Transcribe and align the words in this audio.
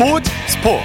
스포츠 0.00 0.30
스포츠. 0.46 0.82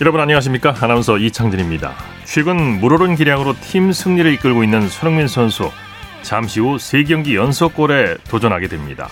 여러분 0.00 0.20
안녕하십니까? 0.20 0.76
아나운서 0.80 1.18
이창진입니다. 1.18 1.96
최근 2.22 2.78
물오른 2.78 3.16
기량으로 3.16 3.56
팀 3.60 3.90
승리를 3.90 4.32
이끌고 4.34 4.62
있는 4.62 4.88
손흥민 4.88 5.26
선수 5.26 5.72
잠시 6.22 6.60
후 6.60 6.76
3경기 6.76 7.34
연속골에 7.34 8.18
도전하게 8.30 8.68
됩니다. 8.68 9.08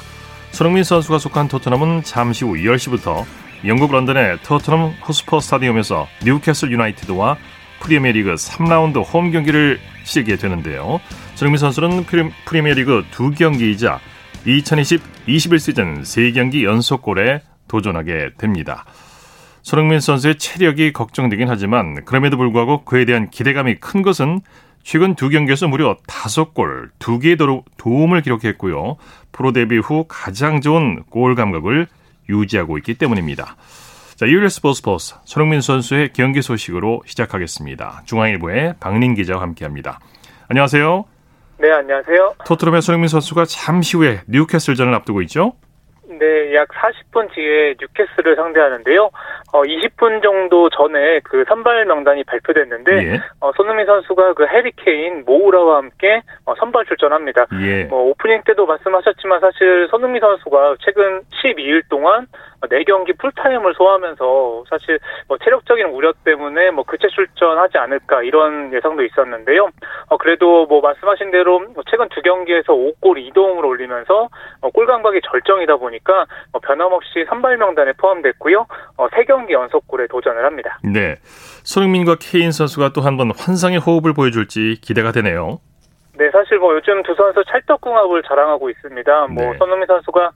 손흥민 0.52 0.84
선수가 0.84 1.18
속한 1.18 1.48
토트넘은 1.48 2.04
잠시 2.04 2.44
후 2.44 2.54
10시부터 2.54 3.24
영국 3.64 3.90
런던의 3.90 4.38
토트넘 4.44 4.98
호스퍼 5.08 5.40
스타디움에서 5.40 6.06
뉴캐슬 6.22 6.70
유나이티드와 6.70 7.38
프리미어리그 7.80 8.36
3라운드 8.36 9.04
홈 9.12 9.32
경기를 9.32 9.80
치르게 10.04 10.36
되는데요. 10.36 11.00
손흥민 11.36 11.58
선수는 11.58 12.04
프리미어리그 12.46 13.04
두 13.10 13.30
경기이자 13.30 14.00
2020-21 14.46 15.58
시즌 15.58 16.00
3경기 16.00 16.64
연속골에 16.64 17.42
도전하게 17.68 18.30
됩니다. 18.38 18.86
손흥민 19.60 20.00
선수의 20.00 20.38
체력이 20.38 20.94
걱정되긴 20.94 21.50
하지만 21.50 22.06
그럼에도 22.06 22.38
불구하고 22.38 22.84
그에 22.84 23.04
대한 23.04 23.28
기대감이 23.28 23.74
큰 23.80 24.00
것은 24.00 24.40
최근 24.82 25.14
두 25.14 25.28
경기에서 25.28 25.68
무려 25.68 25.98
다섯 26.06 26.54
골, 26.54 26.90
두 26.98 27.18
개의 27.18 27.36
도움을 27.76 28.22
기록했고요. 28.22 28.96
프로 29.30 29.52
데뷔 29.52 29.76
후 29.76 30.06
가장 30.08 30.62
좋은 30.62 31.02
골 31.10 31.34
감각을 31.34 31.86
유지하고 32.30 32.78
있기 32.78 32.94
때문입니다. 32.94 33.56
자, 34.14 34.26
유일 34.26 34.48
스포츠 34.48 34.78
스포츠 34.78 35.14
손흥민 35.26 35.60
선수의 35.60 36.14
경기 36.14 36.40
소식으로 36.40 37.02
시작하겠습니다. 37.04 38.04
중앙일보의 38.06 38.76
박린 38.80 39.14
기자와 39.14 39.42
함께합니다. 39.42 40.00
안녕하세요. 40.48 41.15
네, 41.58 41.70
안녕하세요. 41.70 42.34
토트넘의 42.46 42.82
손흥민 42.82 43.08
선수가 43.08 43.44
잠시 43.46 43.96
후에 43.96 44.20
뉴캐슬전을 44.28 44.92
앞두고 44.94 45.22
있죠? 45.22 45.54
네, 46.08 46.54
약 46.54 46.68
40분 46.68 47.32
뒤에 47.34 47.74
뉴캐슬을 47.80 48.36
상대하는데요. 48.36 49.10
어, 49.52 49.62
20분 49.62 50.22
정도 50.22 50.68
전에 50.70 51.20
그 51.24 51.44
선발 51.48 51.86
명단이 51.86 52.24
발표됐는데 52.24 52.92
예. 53.12 53.20
어, 53.40 53.50
손흥민 53.56 53.86
선수가 53.86 54.34
그 54.34 54.46
해리 54.46 54.72
케인, 54.76 55.24
모우라와 55.24 55.78
함께 55.78 56.22
어, 56.44 56.54
선발 56.58 56.84
출전합니다. 56.86 57.46
예. 57.60 57.84
뭐 57.84 58.10
오프닝 58.10 58.42
때도 58.44 58.66
말씀하셨지만 58.66 59.40
사실 59.40 59.88
손흥민 59.90 60.20
선수가 60.20 60.76
최근 60.80 61.22
12일 61.42 61.82
동안 61.88 62.26
4경기 62.62 63.18
풀타임을 63.18 63.74
소화하면서 63.74 64.64
사실 64.68 64.98
뭐 65.28 65.38
체력적인 65.38 65.86
우려 65.86 66.12
때문에 66.24 66.70
뭐 66.70 66.84
교체 66.84 67.08
출전하지 67.08 67.78
않을까 67.78 68.22
이런 68.22 68.72
예상도 68.72 69.02
있었는데요. 69.04 69.68
어, 70.08 70.16
그래도 70.16 70.66
뭐 70.66 70.80
말씀하신 70.80 71.30
대로 71.30 71.60
뭐 71.60 71.82
최근 71.90 72.08
두 72.10 72.22
경기에서 72.22 72.72
5골 72.72 73.32
2도움을 73.32 73.64
올리면서 73.64 74.28
어, 74.60 74.70
골 74.70 74.86
감각이 74.86 75.20
절정이다 75.30 75.76
보니까 75.76 76.26
어, 76.52 76.58
변함없이 76.60 77.24
선발 77.28 77.56
명단에 77.58 77.92
포함됐고요. 77.94 78.66
어, 78.96 79.08
3경기 79.08 79.50
연속골에 79.52 80.06
도전을 80.08 80.44
합니다. 80.44 80.78
네. 80.84 81.16
손흥민과 81.64 82.16
케인 82.20 82.52
선수가 82.52 82.90
또 82.90 83.00
한 83.02 83.16
번 83.16 83.30
환상의 83.36 83.78
호흡을 83.78 84.12
보여줄지 84.12 84.80
기대가 84.82 85.10
되네요. 85.12 85.58
네, 86.18 86.30
사실 86.30 86.58
뭐 86.58 86.74
요즘 86.74 87.02
두 87.02 87.14
선수 87.14 87.42
찰떡궁합을 87.44 88.22
자랑하고 88.22 88.70
있습니다. 88.70 89.26
뭐 89.28 89.52
네. 89.52 89.58
손흥민 89.58 89.86
선수가 89.86 90.30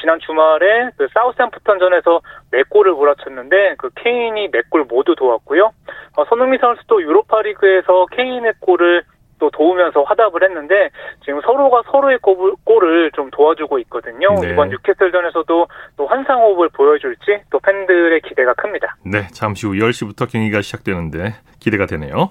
지난 0.00 0.18
주말에 0.20 0.90
그 0.96 1.08
사우스햄프턴전에서 1.12 2.20
4골을 2.52 2.94
몰아쳤는데 2.94 3.76
그 3.78 3.90
케인이 3.96 4.50
4골 4.50 4.88
모두 4.88 5.14
도왔고요. 5.14 5.72
어, 6.16 6.24
손흥민 6.26 6.60
선수도 6.60 7.02
유로파리그에서 7.02 8.06
케인의 8.12 8.54
골을 8.60 9.02
또 9.42 9.50
도우면서 9.50 10.02
화답을 10.04 10.44
했는데 10.44 10.90
지금 11.24 11.40
서로가 11.40 11.82
서로의 11.90 12.18
골을 12.64 13.10
좀 13.10 13.28
도와주고 13.32 13.80
있거든요. 13.80 14.28
네. 14.40 14.52
이번 14.52 14.68
뉴캐슬전에서도 14.68 15.66
또 15.96 16.06
환상 16.06 16.40
호흡을 16.42 16.68
보여줄지 16.68 17.42
또 17.50 17.58
팬들의 17.58 18.20
기대가 18.20 18.54
큽니다. 18.54 18.94
네, 19.04 19.26
잠시 19.32 19.66
후 19.66 19.72
10시부터 19.72 20.30
경기가 20.30 20.62
시작되는데 20.62 21.34
기대가 21.58 21.86
되네요. 21.86 22.30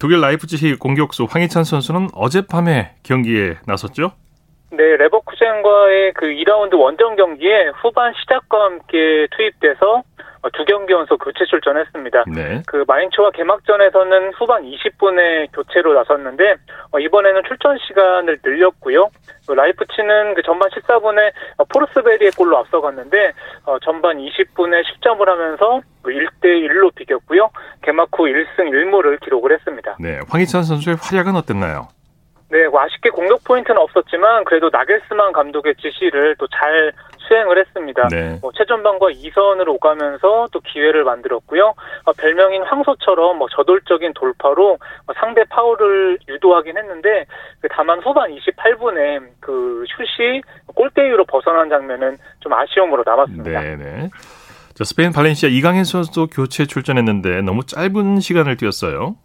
독일 0.00 0.22
라이프치히 0.22 0.76
공격수 0.76 1.26
황희찬 1.28 1.64
선수는 1.64 2.08
어젯밤에 2.14 2.94
경기에 3.02 3.56
나섰죠? 3.66 4.12
네, 4.72 4.96
레버쿠젠과의 4.96 6.12
그 6.14 6.26
2라운드 6.26 6.78
원정 6.78 7.16
경기에 7.16 7.68
후반 7.82 8.12
시작과 8.14 8.64
함께 8.64 9.26
투입돼서 9.32 10.02
두 10.54 10.64
경기 10.64 10.92
연속 10.94 11.18
교체 11.18 11.44
출전했습니다. 11.44 12.24
네. 12.34 12.62
그 12.66 12.84
마인츠와 12.86 13.30
개막전에서는 13.32 14.32
후반 14.38 14.62
20분에 14.62 15.52
교체로 15.52 15.92
나섰는데 15.92 16.54
어, 16.92 16.98
이번에는 16.98 17.42
출전 17.46 17.76
시간을 17.86 18.38
늘렸고요. 18.42 19.10
그 19.46 19.52
라이프치는 19.52 20.34
그 20.34 20.42
전반 20.42 20.70
14분에 20.70 21.32
포르스베리의 21.68 22.30
골로 22.32 22.56
앞서갔는데 22.58 23.32
어, 23.66 23.78
전반 23.80 24.16
20분에 24.16 24.82
10점을 24.84 25.24
하면서 25.26 25.80
1대 26.04 26.44
1로 26.44 26.94
비겼고요. 26.94 27.50
개막 27.82 28.08
후 28.12 28.24
1승 28.24 28.70
1무를 28.70 29.20
기록을 29.20 29.52
했습니다. 29.52 29.96
네, 30.00 30.20
황희찬 30.28 30.62
선수의 30.62 30.96
활약은 31.00 31.36
어땠나요? 31.36 31.88
네, 32.50 32.68
뭐 32.68 32.80
아쉽게 32.82 33.10
공격 33.10 33.42
포인트는 33.44 33.80
없었지만 33.80 34.44
그래도 34.44 34.70
나겔스만 34.72 35.32
감독의 35.32 35.76
지시를 35.76 36.36
또 36.36 36.46
잘 36.50 36.92
수행을 37.30 37.58
했습니다. 37.58 38.08
네. 38.08 38.38
뭐 38.42 38.50
최전방과 38.52 39.06
2선으로 39.06 39.68
오가면서 39.74 40.48
또 40.52 40.60
기회를 40.60 41.04
만들었고요. 41.04 41.74
어, 42.04 42.12
별명인 42.12 42.62
황소처럼 42.64 43.38
뭐 43.38 43.48
저돌적인 43.54 44.12
돌파로 44.14 44.72
어, 44.72 45.12
상대 45.14 45.44
파울을 45.44 46.18
유도하긴 46.28 46.76
했는데 46.76 47.26
그 47.60 47.68
다만 47.70 48.00
후반 48.00 48.30
28분에 48.34 49.22
그 49.38 49.84
슛이 49.96 50.40
골대위로 50.74 51.24
벗어난 51.26 51.68
장면은 51.68 52.16
좀 52.40 52.52
아쉬움으로 52.52 53.04
남았습니다. 53.06 53.60
네, 53.60 53.76
네. 53.76 54.08
자, 54.74 54.84
스페인 54.84 55.12
발렌시아 55.12 55.48
이강인 55.50 55.84
선수도 55.84 56.26
교체 56.26 56.66
출전했는데 56.66 57.42
너무 57.42 57.64
짧은 57.64 58.20
시간을 58.20 58.56
뛰었어요. 58.56 59.16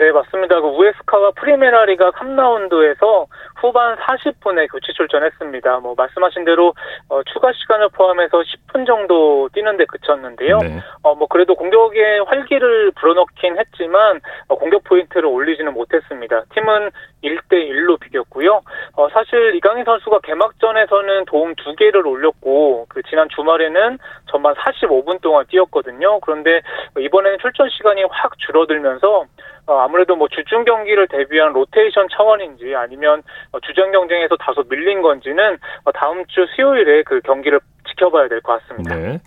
네, 0.00 0.12
맞습니다. 0.12 0.62
그 0.62 0.66
우에스카와 0.68 1.32
프리메라리가 1.32 2.12
3라운드에서 2.12 3.26
후반 3.60 3.96
40분에 3.96 4.70
교체 4.70 4.92
출전했습니다. 4.92 5.80
뭐 5.80 5.94
말씀하신 5.96 6.44
대로 6.44 6.74
어, 7.08 7.22
추가 7.24 7.52
시간을 7.52 7.90
포함해서 7.90 8.38
10분 8.40 8.86
정도 8.86 9.48
뛰는데 9.52 9.84
그쳤는데요. 9.84 10.58
네. 10.58 10.80
어, 11.02 11.14
뭐 11.14 11.28
그래도 11.28 11.54
공격에 11.54 12.18
활기를 12.26 12.92
불어넣긴 12.92 13.58
했지만 13.58 14.20
어, 14.48 14.56
공격 14.56 14.84
포인트를 14.84 15.26
올리지는 15.26 15.74
못했습니다. 15.74 16.44
팀은 16.54 16.90
1대 17.22 17.52
1로 17.70 18.00
비겼고요. 18.00 18.62
어, 18.94 19.08
사실 19.10 19.54
이강인 19.56 19.84
선수가 19.84 20.20
개막전에서는 20.20 21.26
도움 21.26 21.54
2개를 21.54 22.06
올렸고 22.06 22.86
그 22.88 23.02
지난 23.02 23.28
주말에는 23.28 23.98
전반 24.30 24.54
45분 24.54 25.20
동안 25.20 25.44
뛰었거든요. 25.48 26.20
그런데 26.20 26.62
이번에는 26.98 27.38
출전 27.40 27.68
시간이 27.68 28.04
확 28.10 28.38
줄어들면서 28.38 29.26
어, 29.66 29.78
아무래도 29.78 30.16
뭐 30.16 30.26
주중 30.28 30.64
경기를 30.64 31.06
대비한 31.06 31.52
로테이션 31.52 32.08
차원인지 32.10 32.74
아니면 32.74 33.22
어, 33.49 33.49
주전 33.66 33.90
경쟁에서 33.92 34.36
다소 34.36 34.62
밀린 34.68 35.02
건지는 35.02 35.58
어, 35.84 35.92
다음 35.92 36.24
주 36.26 36.46
수요일에 36.54 37.02
그 37.04 37.20
경기를 37.22 37.60
지켜봐야 37.88 38.28
될 38.28 38.40
것 38.42 38.60
같습니다. 38.62 38.94
네. 38.94 39.18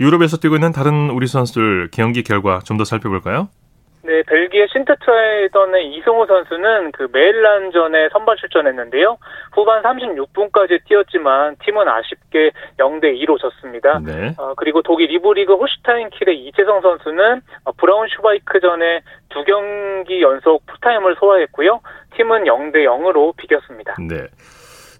유럽에서 0.00 0.36
뛰고 0.38 0.54
있는 0.56 0.72
다른 0.72 1.10
우리 1.10 1.26
선수들 1.26 1.88
경기 1.92 2.22
결과 2.22 2.60
좀 2.60 2.76
더 2.78 2.84
살펴볼까요? 2.84 3.48
네, 4.02 4.22
벨기에 4.26 4.66
신트트라이던의 4.72 5.92
이승우 5.94 6.26
선수는 6.26 6.92
그 6.92 7.08
메헬렌전에 7.12 8.08
선발 8.12 8.36
출전했는데요. 8.36 9.18
후반 9.52 9.82
36분까지 9.82 10.84
뛰었지만 10.86 11.56
팀은 11.62 11.86
아쉽게 11.86 12.52
0대 12.78 13.14
2로 13.22 13.38
졌습니다. 13.38 14.00
네. 14.00 14.34
어, 14.38 14.54
그리고 14.54 14.80
독일 14.82 15.08
2부 15.10 15.26
리그 15.26 15.54
홀슈타인 15.54 16.08
킬의 16.10 16.46
이재성 16.46 16.80
선수는 16.80 17.42
어, 17.64 17.72
브라운슈바이크전에 17.72 19.00
두 19.28 19.44
경기 19.44 20.22
연속 20.22 20.64
풀타임을 20.66 21.16
소화했고요. 21.16 21.80
팀은 22.16 22.44
0대 22.44 22.84
0으로 22.84 23.36
비겼습니다. 23.36 23.96
네. 23.98 24.26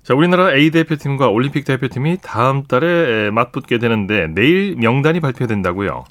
자, 0.02 0.14
우리나라 0.14 0.54
A 0.54 0.70
대표팀과 0.70 1.28
올림픽 1.28 1.64
대표팀이 1.64 2.18
다음 2.22 2.64
달에 2.64 3.30
맞붙게 3.30 3.78
되는데 3.78 4.26
내일 4.28 4.76
명단이 4.76 5.20
발표된다고요. 5.20 6.04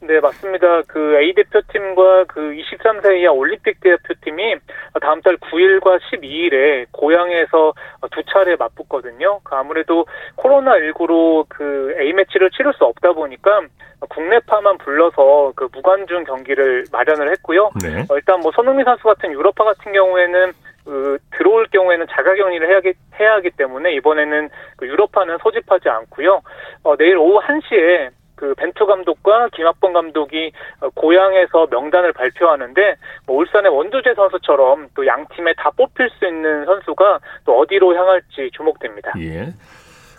네, 0.00 0.20
맞습니다. 0.20 0.82
그 0.82 1.16
A 1.18 1.32
대표팀과 1.34 2.24
그 2.24 2.40
23세 2.40 3.18
이하 3.18 3.32
올림픽 3.32 3.80
대표팀이 3.80 4.56
다음 5.00 5.22
달 5.22 5.36
9일과 5.36 5.98
12일에 6.00 6.86
고향에서 6.92 7.72
두 8.12 8.22
차례 8.24 8.56
맞붙거든요. 8.56 9.40
그 9.42 9.54
아무래도 9.56 10.06
코로나19로 10.36 11.46
그 11.48 11.94
A 11.98 12.12
매치를 12.12 12.50
치를 12.50 12.74
수 12.74 12.84
없다 12.84 13.12
보니까 13.12 13.62
국내파만 14.08 14.78
불러서 14.78 15.52
그 15.56 15.68
무관중 15.72 16.24
경기를 16.24 16.84
마련을 16.92 17.30
했고요. 17.32 17.70
네. 17.82 18.04
어, 18.10 18.16
일단 18.16 18.40
뭐 18.40 18.52
손흥민 18.52 18.84
선수 18.84 19.04
같은 19.04 19.32
유럽파 19.32 19.64
같은 19.64 19.92
경우에는 19.92 20.52
그 20.84 21.18
들어올 21.36 21.66
경우에는 21.72 22.06
자가격리를 22.10 22.68
해야, 22.68 22.80
해야 23.18 23.32
하기 23.34 23.50
때문에 23.50 23.92
이번에는 23.94 24.50
그 24.76 24.86
유럽파는 24.86 25.38
소집하지 25.42 25.88
않고요. 25.88 26.42
어, 26.84 26.96
내일 26.96 27.16
오후 27.16 27.40
1시에 27.40 28.10
그 28.36 28.54
벤투 28.54 28.86
감독과 28.86 29.48
김학범 29.54 29.92
감독이 29.92 30.52
어, 30.80 30.88
고향에서 30.90 31.66
명단을 31.70 32.12
발표하는데 32.12 32.96
뭐 33.26 33.38
울산의 33.38 33.72
원두재 33.74 34.14
선수처럼 34.14 34.88
또 34.94 35.06
양 35.06 35.24
팀에 35.34 35.54
다 35.56 35.70
뽑힐 35.76 36.10
수 36.18 36.26
있는 36.26 36.64
선수가 36.64 37.20
또 37.44 37.58
어디로 37.60 37.94
향할지 37.96 38.50
주목됩니다. 38.56 39.12
예. 39.20 39.54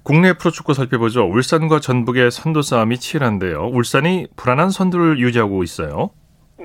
국내 0.03 0.31
프로축구 0.33 0.73
살펴보죠. 0.73 1.25
울산과 1.25 1.79
전북의 1.81 2.31
선두 2.31 2.61
싸움이 2.61 2.97
치열한데요. 2.97 3.67
울산이 3.73 4.27
불안한 4.37 4.69
선두를 4.69 5.19
유지하고 5.19 5.63
있어요. 5.63 6.11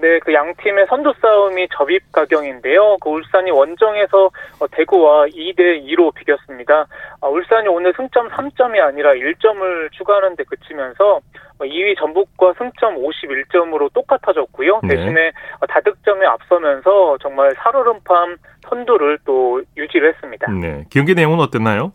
네, 0.03 0.19
그 0.19 0.33
양 0.33 0.53
팀의 0.57 0.87
선두 0.89 1.15
싸움이 1.23 1.69
접입 1.77 2.11
가경인데요. 2.11 2.97
그 3.01 3.09
울산이 3.09 3.53
원정에서 3.53 4.31
어, 4.59 4.67
대구와 4.73 5.27
2대 5.27 5.87
2로 5.87 6.13
비겼습니다. 6.13 6.87
아, 7.21 7.29
울산이 7.29 7.69
오늘 7.69 7.93
승점 7.97 8.29
3점이 8.31 8.81
아니라 8.81 9.13
1점을 9.13 9.93
추가하는 9.93 10.35
데 10.35 10.43
그치면서 10.43 11.21
2위 11.61 11.93
어, 11.93 12.01
전북과 12.01 12.55
승점 12.59 12.97
51점으로 12.97 13.93
똑같아졌고요. 13.93 14.81
네. 14.83 14.97
대신에 14.97 15.29
어, 15.61 15.67
다득점에 15.69 16.27
앞서면서 16.27 17.19
정말 17.23 17.55
살얼음판 17.59 18.39
선두를 18.69 19.19
또 19.25 19.63
유지를 19.77 20.15
했습니다. 20.15 20.51
네, 20.51 20.85
경기 20.91 21.15
내용은 21.15 21.39
어땠나요? 21.39 21.93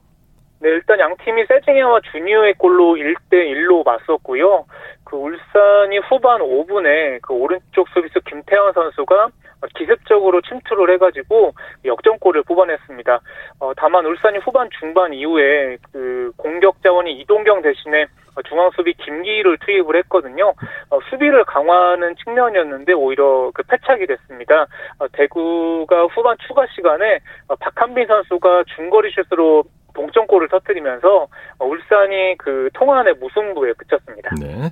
네, 0.59 0.69
일단 0.69 0.99
양 0.99 1.15
팀이 1.23 1.45
세징야와 1.45 2.01
주니어의 2.11 2.55
골로 2.55 2.95
1대 2.95 3.33
1로 3.33 3.85
맞섰고요. 3.85 4.65
그 5.03 5.15
울산이 5.15 5.99
후반 6.09 6.41
5분에 6.41 7.21
그 7.21 7.33
오른쪽 7.33 7.87
수비수 7.89 8.19
김태환 8.21 8.73
선수가 8.73 9.29
기습적으로 9.75 10.41
침투를 10.41 10.93
해가지고 10.93 11.53
역전골을 11.85 12.43
뽑아냈습니다. 12.43 13.19
어, 13.59 13.71
다만 13.75 14.05
울산이 14.05 14.39
후반 14.39 14.69
중반 14.79 15.13
이후에 15.13 15.77
그 15.91 16.31
공격 16.37 16.81
자원이 16.83 17.19
이동경 17.19 17.61
대신에 17.61 18.05
중앙 18.47 18.69
수비 18.75 18.93
김기희를 18.93 19.57
투입을 19.59 19.95
했거든요. 19.97 20.53
어, 20.89 20.99
수비를 21.09 21.43
강화하는 21.45 22.15
측면이었는데 22.23 22.93
오히려 22.93 23.51
그 23.53 23.63
패착이 23.63 24.05
됐습니다. 24.05 24.67
어, 24.99 25.07
대구가 25.11 26.05
후반 26.07 26.35
추가 26.45 26.65
시간에 26.75 27.19
어, 27.47 27.55
박한빈 27.55 28.07
선수가 28.07 28.65
중거리 28.75 29.11
슛으로 29.11 29.63
동점골을 29.97 30.47
터뜨리면서 30.49 31.27
울산이 31.59 32.35
그 32.37 32.69
통안의 32.73 33.15
무승부에 33.15 33.73
그쳤습니다. 33.73 34.29
네. 34.39 34.71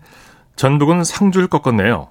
전북은 0.56 1.04
상주를 1.04 1.48
꺾었네요. 1.48 2.10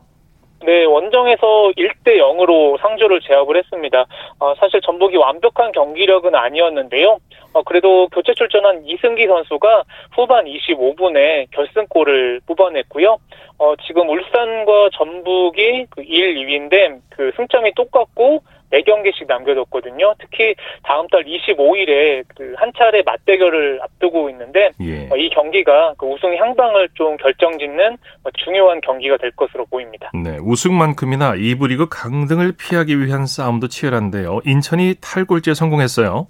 네, 0.65 0.85
원정에서 0.85 1.73
1대 1.77 2.17
0으로 2.17 2.81
상주를 2.81 3.21
제압을 3.21 3.57
했습니다. 3.59 4.07
어, 4.39 4.55
사실 4.59 4.81
전북이 4.81 5.17
완벽한 5.17 5.73
경기력은 5.73 6.35
아니었는데요. 6.35 7.19
어, 7.53 7.63
그래도 7.65 8.09
교체 8.09 8.33
출전한 8.33 8.83
이승기 8.87 9.27
선수가 9.27 9.85
후반 10.13 10.47
25분에 10.47 11.51
결승골을 11.51 12.41
뽑아냈고요. 12.47 13.19
어, 13.59 13.75
지금 13.87 14.09
울산과 14.09 14.89
전북이 14.95 15.87
그 15.91 16.03
1, 16.03 16.35
2위인데 16.35 17.01
그 17.11 17.31
승점이 17.37 17.75
똑같고 17.75 18.43
4경기씩 18.83 19.27
남겨뒀거든요. 19.29 20.15
특히 20.19 20.55
다음 20.83 21.07
달 21.09 21.25
25일에 21.25 22.25
그 22.37 22.55
한 22.57 22.73
차례 22.77 23.03
맞대결을 23.03 23.81
앞두고 23.83 24.31
있는데 24.31 24.71
예. 24.81 25.09
어, 25.11 25.17
이 25.17 25.29
경기가 25.31 25.95
그 25.99 26.07
우승 26.07 26.37
향방을 26.37 26.89
좀 26.95 27.17
결정짓는 27.17 27.95
어, 28.25 28.31
중요한 28.45 28.81
경기가 28.81 29.17
될 29.17 29.31
것으로 29.33 29.67
보입니다. 29.67 30.11
네, 30.15 30.39
우승만큼이나 30.41 31.33
2부 31.33 31.69
리그 31.69 31.89
강등을 31.91 32.55
피하기 32.59 33.01
위한 33.01 33.27
싸움도 33.27 33.69
치열한데요. 33.69 34.41
인천이 34.45 34.95
탈골지에 35.01 35.55
성공했어요. 35.55 36.27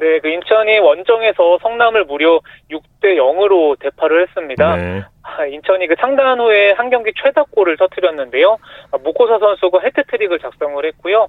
네, 0.00 0.18
그 0.20 0.28
인천이 0.28 0.78
원정에서 0.78 1.58
성남을 1.62 2.04
무려 2.04 2.40
6대 2.70 3.16
0으로 3.16 3.78
대파를 3.78 4.22
했습니다. 4.22 4.76
네. 4.76 5.02
아, 5.22 5.44
인천이 5.46 5.86
그 5.86 5.94
상단 6.00 6.40
후에 6.40 6.72
한 6.72 6.88
경기 6.90 7.12
최다골을 7.22 7.76
터뜨렸는데요. 7.76 8.56
아, 8.90 8.98
무코사 8.98 9.38
선수가 9.38 9.80
헤트트릭을 9.80 10.38
작성을 10.38 10.84
했고요. 10.84 11.28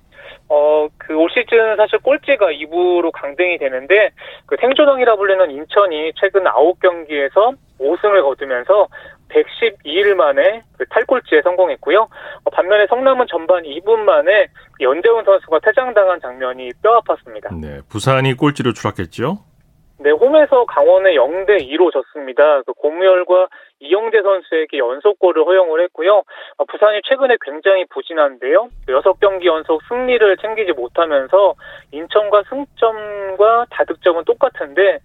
어, 0.49 0.87
그 0.97 1.21
올 1.21 1.29
시즌 1.29 1.75
사실 1.75 1.99
꼴찌가 1.99 2.47
2부로 2.47 3.11
강등이 3.11 3.59
되는데 3.59 4.09
그 4.47 4.55
생존왕이라 4.59 5.15
불리는 5.17 5.51
인천이 5.51 6.13
최근 6.15 6.45
9경기에서 6.45 7.55
5승을 7.79 8.23
거두면서 8.23 8.87
112일 9.31 10.15
만에 10.15 10.63
그 10.77 10.85
탈골지에 10.89 11.41
성공했고요. 11.43 12.07
어, 12.43 12.49
반면에 12.51 12.85
성남은 12.87 13.27
전반 13.29 13.63
2분 13.63 13.99
만에 13.99 14.47
연재훈 14.79 15.23
선수가 15.23 15.59
퇴장당한 15.59 16.19
장면이 16.21 16.71
뼈 16.81 16.99
아팠습니다. 17.01 17.59
네, 17.59 17.79
부산이 17.89 18.35
꼴찌로 18.35 18.73
추락했죠. 18.73 19.39
네, 20.03 20.09
홈에서 20.09 20.65
강원에 20.65 21.13
0대 21.13 21.61
2로 21.61 21.93
졌습니다. 21.93 22.63
그 22.63 22.73
고무열과 22.73 23.49
이영재 23.81 24.23
선수에게 24.23 24.79
연속골을 24.79 25.45
허용을 25.45 25.83
했고요. 25.83 26.23
어, 26.57 26.65
부산이 26.65 27.01
최근에 27.07 27.37
굉장히 27.41 27.85
부진한데요. 27.85 28.69
6경기 28.87 29.45
연속 29.45 29.81
승리를 29.87 30.37
챙기지 30.37 30.71
못하면서 30.73 31.53
인천과 31.91 32.43
승점과 32.49 33.67
다득점은 33.69 34.23
똑같은데 34.25 34.99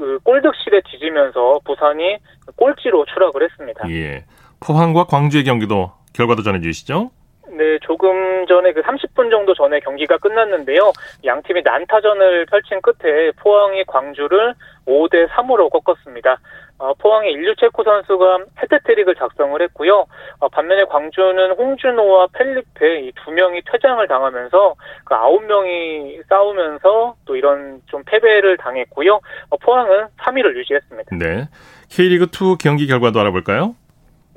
그 0.00 0.18
골득실에 0.24 0.80
뒤지면서 0.86 1.60
부산이 1.66 2.16
꼴찌로 2.56 3.04
추락을 3.04 3.42
했습니다. 3.42 3.84
예. 3.90 4.24
포항과 4.58 5.04
광주의 5.04 5.44
경기도 5.44 5.92
결과도 6.14 6.42
전해주시죠. 6.42 7.10
네, 7.48 7.78
조금 7.82 8.46
전에 8.46 8.72
그 8.72 8.80
30분 8.80 9.30
정도 9.30 9.52
전에 9.52 9.80
경기가 9.80 10.16
끝났는데요. 10.16 10.92
양 11.26 11.42
팀이 11.42 11.60
난타전을 11.62 12.46
펼친 12.46 12.80
끝에 12.80 13.32
포항이 13.32 13.84
광주를 13.86 14.54
5대 14.86 15.28
3으로 15.28 15.68
꺾었습니다. 15.70 16.38
어, 16.80 16.94
포항의 16.94 17.32
일류체코 17.32 17.84
선수가 17.84 18.38
헤트트릭을 18.62 19.14
작성을 19.16 19.60
했고요. 19.60 20.06
어, 20.38 20.48
반면에 20.48 20.84
광주는 20.84 21.52
홍준호와 21.52 22.28
펠리페 22.32 23.00
이 23.02 23.12
두 23.22 23.30
명이 23.32 23.60
퇴장을 23.70 24.06
당하면서 24.08 24.74
그 25.04 25.14
아홉 25.14 25.44
명이 25.44 26.20
싸우면서 26.28 27.16
또 27.26 27.36
이런 27.36 27.82
좀 27.86 28.02
패배를 28.06 28.56
당했고요. 28.56 29.20
어, 29.50 29.56
포항은 29.58 30.06
3위를 30.18 30.56
유지했습니다. 30.56 31.16
네. 31.16 31.48
K리그 31.90 32.28
2 32.32 32.56
경기 32.58 32.86
결과도 32.86 33.20
알아볼까요? 33.20 33.74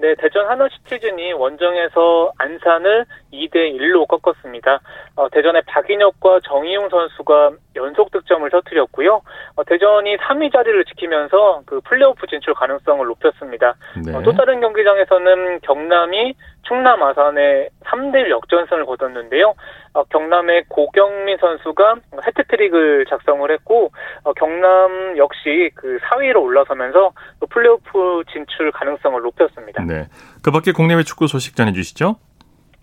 네, 0.04 0.16
대전 0.16 0.46
하나시티즌이 0.50 1.32
원정에서 1.32 2.34
안산을 2.38 3.06
2대 3.32 3.74
1로 3.80 4.06
꺾었습니다. 4.06 4.82
어, 5.16 5.30
대전의 5.30 5.62
박인혁과 5.66 6.42
정희용 6.44 6.90
선수가 6.90 7.52
연속 7.78 8.12
득점을 8.12 8.50
터뜨렸고요. 8.50 9.22
어, 9.56 9.64
대전이 9.64 10.18
3위 10.18 10.52
자리를 10.52 10.84
지키면서 10.84 11.62
그 11.66 11.80
플레이오프 11.86 12.28
진출 12.28 12.54
가능성을 12.54 13.06
높였습니다. 13.06 13.76
네. 14.06 14.14
어, 14.14 14.22
또 14.24 14.34
다른 14.34 14.60
경기장에서는 14.60 15.62
경남이 15.62 16.36
충남 16.64 17.04
아산에 17.04 17.70
3대1 17.86 18.30
역전승을 18.30 18.86
거뒀는데요. 18.86 19.54
어, 19.94 20.04
경남의 20.06 20.66
고경민 20.70 21.38
선수가 21.38 21.96
해트트릭을 22.26 23.06
작성을 23.10 23.50
했고 23.52 23.92
어, 24.24 24.34
경남 24.34 25.18
역시 25.18 25.70
그 25.76 26.00
4위로 26.04 26.42
올라서면서 26.42 27.12
플레이오프 27.50 28.24
진출 28.32 28.72
가능성을 28.72 29.22
높였습니다. 29.22 29.84
네. 29.86 29.93
그 30.42 30.52
밖에 30.52 30.72
국내외 30.72 31.04
축구 31.04 31.28
소식 31.28 31.56
전해주시죠. 31.56 32.16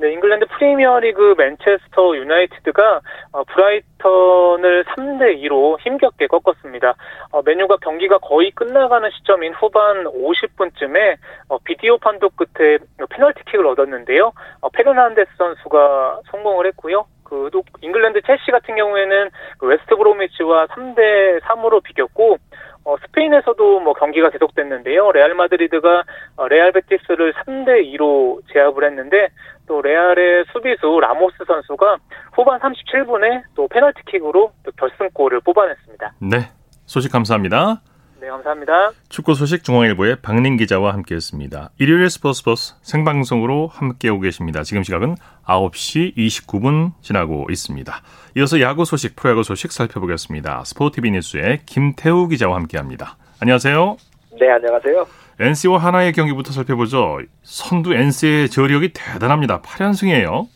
네, 0.00 0.14
잉글랜드 0.14 0.46
프리미어리그 0.46 1.34
맨체스터 1.36 2.16
유나이티드가 2.16 3.00
어, 3.32 3.44
브라이턴을 3.44 4.84
3대 4.84 5.44
2로 5.44 5.78
힘겹게 5.80 6.26
꺾었습니다. 6.26 6.94
어, 7.32 7.42
맨유가 7.42 7.76
경기가 7.82 8.16
거의 8.16 8.50
끝나가는 8.52 9.10
시점인 9.10 9.52
후반 9.52 10.04
50분쯤에 10.04 11.16
어, 11.50 11.58
비디오 11.64 11.98
판독 11.98 12.34
끝에 12.36 12.78
페널티킥을 13.10 13.66
얻었는데요. 13.66 14.32
어, 14.62 14.68
페르난데스 14.70 15.32
선수가 15.36 16.20
성공을 16.30 16.66
했고요. 16.68 17.04
그 17.24 17.50
잉글랜드 17.82 18.22
첼시 18.22 18.50
같은 18.50 18.74
경우에는 18.76 19.30
그 19.58 19.66
웨스트 19.66 19.94
브로미치와 19.96 20.66
3대 20.66 21.40
3으로 21.42 21.82
비겼고 21.82 22.38
어, 22.84 22.96
스페인에서도 23.06 23.80
뭐 23.80 23.92
경기가 23.92 24.30
계속됐는데요. 24.30 25.12
레알 25.12 25.34
마드리드가 25.34 26.02
어, 26.36 26.48
레알 26.48 26.72
베티스를 26.72 27.34
3대 27.34 27.94
2로 27.94 28.40
제압을 28.52 28.84
했는데 28.84 29.28
또 29.66 29.82
레알의 29.82 30.46
수비수 30.52 30.98
라모스 31.00 31.36
선수가 31.46 31.98
후반 32.32 32.58
37분에 32.60 33.42
또 33.54 33.68
페널티킥으로 33.68 34.52
또 34.64 34.70
결승골을 34.76 35.40
뽑아냈습니다. 35.40 36.14
네, 36.22 36.50
소식 36.86 37.12
감사합니다. 37.12 37.82
네, 38.20 38.28
감사합니다. 38.28 38.90
축구 39.08 39.34
소식 39.34 39.64
중앙일보의 39.64 40.16
박린 40.20 40.58
기자와 40.58 40.92
함께했습니다. 40.92 41.70
일요일 41.78 42.10
스포츠 42.10 42.44
버스 42.44 42.74
생방송으로 42.82 43.68
함께하고 43.68 44.20
계십니다. 44.20 44.62
지금 44.62 44.82
시각은 44.82 45.16
9시 45.46 46.16
29분 46.16 46.92
지나고 47.00 47.46
있습니다. 47.48 48.02
이어서 48.36 48.60
야구 48.60 48.84
소식, 48.84 49.16
프로야구 49.16 49.42
소식 49.42 49.72
살펴보겠습니다. 49.72 50.64
스포티비 50.66 51.10
뉴스의 51.12 51.62
김태우 51.64 52.28
기자와 52.28 52.56
함께합니다. 52.56 53.16
안녕하세요. 53.40 53.96
네, 54.38 54.50
안녕하세요. 54.50 55.06
NC와 55.40 55.78
하나의 55.78 56.12
경기부터 56.12 56.52
살펴보죠. 56.52 57.20
선두 57.42 57.94
NC의 57.94 58.50
저력이 58.50 58.92
대단합니다. 58.92 59.62
8연승이에요. 59.62 60.46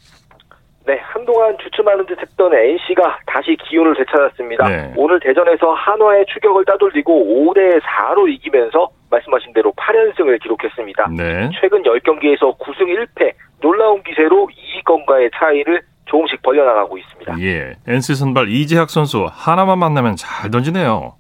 네, 0.87 0.99
한동안 1.03 1.57
주춤하는 1.59 2.05
듯 2.07 2.21
했던 2.21 2.53
NC가 2.53 3.19
다시 3.27 3.57
기운을 3.57 3.95
되찾았습니다. 3.97 4.69
네. 4.69 4.93
오늘 4.97 5.19
대전에서 5.19 5.73
한화의 5.73 6.27
추격을 6.27 6.65
따돌리고 6.67 7.53
5대 7.55 7.81
4로 7.81 8.29
이기면서 8.29 8.91
말씀하신 9.11 9.55
대로 9.55 9.73
8연승을 9.73 10.43
기록했습니다. 10.43 11.09
네. 11.17 11.51
최근 11.61 11.83
10경기에서 11.83 12.59
9승 12.59 12.87
1패, 12.89 13.33
놀라운 13.63 14.03
기세로 14.03 14.49
2위권과의 14.85 15.31
차이를 15.35 15.81
조금씩 16.05 16.43
벌려나가고 16.43 16.99
있습니다. 16.99 17.41
예. 17.41 17.73
NC 17.87 18.15
선발 18.15 18.49
이재학 18.51 18.91
선수 18.91 19.27
하나만 19.31 19.79
만나면 19.79 20.17
잘 20.17 20.51
던지네요. 20.51 21.15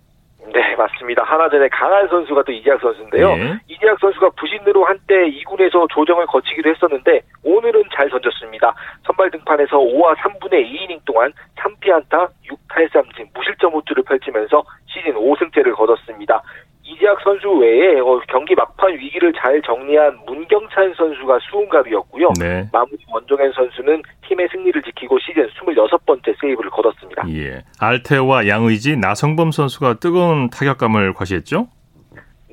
네, 0.54 0.76
맞습니다. 0.76 1.24
하나전에 1.24 1.68
강한 1.68 2.06
선수가 2.06 2.44
또 2.44 2.52
이재학 2.52 2.80
선수인데요. 2.80 3.30
예. 3.30 3.58
이재학 3.66 3.98
선수가 3.98 4.30
부진으로 4.36 4.84
한때 4.84 5.28
2군에서 5.28 5.88
조정을 5.90 6.26
거치기도 6.26 6.70
했었는데 6.70 7.22
오늘은 7.42 7.82
잘 7.92 8.08
던졌습니다. 8.08 8.72
선발 9.04 9.32
등판에서 9.32 9.76
5와 9.76 10.14
3분의 10.14 10.64
2이닝 10.64 11.04
동안 11.04 11.32
3피안타 11.56 12.28
6탈삼진 12.46 13.30
무실점 13.34 13.72
호투를 13.72 14.04
펼치면서 14.04 14.62
시즌 14.86 15.14
5승째를 15.14 15.74
거뒀습니다. 15.74 16.40
이재학 16.84 17.18
선수 17.22 17.50
외에 17.50 17.98
어, 18.00 18.20
경기 18.28 18.54
막판 18.54 18.92
위기를 18.98 19.32
잘 19.32 19.60
정리한 19.62 20.18
문경찬 20.26 20.94
선수가 20.94 21.38
수훈갑이었고요. 21.50 22.32
네. 22.38 22.68
마무리 22.72 22.98
원종현 23.10 23.52
선수는 23.52 24.02
팀의 24.28 24.48
승리를 24.52 24.82
지키고 24.82 25.18
시즌 25.18 25.48
26번째 25.48 26.40
세이브를 26.40 26.70
거뒀습니다. 26.70 27.24
예. 27.30 27.64
알테오와 27.80 28.48
양의지, 28.48 28.98
나성범 28.98 29.50
선수가 29.50 29.94
뜨거운 29.94 30.50
타격감을 30.50 31.14
과시했죠? 31.14 31.68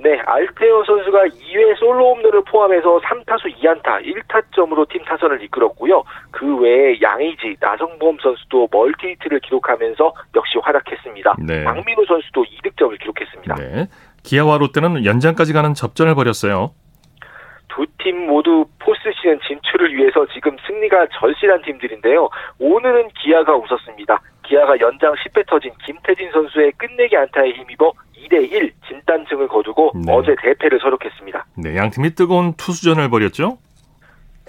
네, 0.04 0.20
알테오 0.26 0.84
선수가 0.84 1.26
2회 1.26 1.78
솔로 1.78 2.16
홈런을 2.16 2.44
포함해서 2.46 3.00
3타수 3.02 3.56
2안타 3.60 4.04
1타점으로 4.04 4.90
팀 4.90 5.04
타선을 5.04 5.44
이끌었고요. 5.44 6.04
그 6.32 6.58
외에 6.58 7.00
양의지, 7.00 7.58
나성범 7.60 8.18
선수도 8.22 8.68
멀티히트를 8.72 9.40
기록하면서 9.42 10.14
역시 10.36 10.58
활약했습니다. 10.64 11.36
네. 11.46 11.64
박민우 11.66 12.06
선수도 12.08 12.44
2득점을 12.46 13.00
기록했습니다. 13.00 13.56
네. 13.56 13.88
기아와 14.24 14.58
롯데는 14.58 15.06
연장까지 15.06 15.54
가는 15.54 15.74
접전을 15.74 16.16
벌였어요. 16.16 16.74
두 17.68 17.86
팀 18.04 18.28
모두 18.28 18.66
포스트시즌 18.80 19.40
진출을 19.48 19.96
위해서 19.96 20.25
지금 20.34 20.58
승리가 20.68 21.08
절실한 21.20 21.62
팀들인데요. 21.62 22.30
오늘은 22.60 23.10
기아가 23.22 23.56
웃었습니다. 23.56 24.20
기아가 24.44 24.78
연장 24.80 25.13
10회 25.13 25.48
터진 25.48 25.72
김태진 25.86 26.32
선수의 26.32 26.72
끝내기 26.78 27.16
안타에 27.16 27.51
힘입어 27.51 27.94
2대1 28.18 28.72
진땀승을 28.88 29.48
거두고 29.48 29.92
네. 29.96 30.12
어제 30.12 30.36
대패를 30.42 30.80
설욕했습니다. 30.80 31.46
네, 31.58 31.75
양 31.78 31.90
팀이 31.92 32.16
뜨거운 32.16 32.54
투수전을 32.54 33.10
벌였죠? 33.10 33.58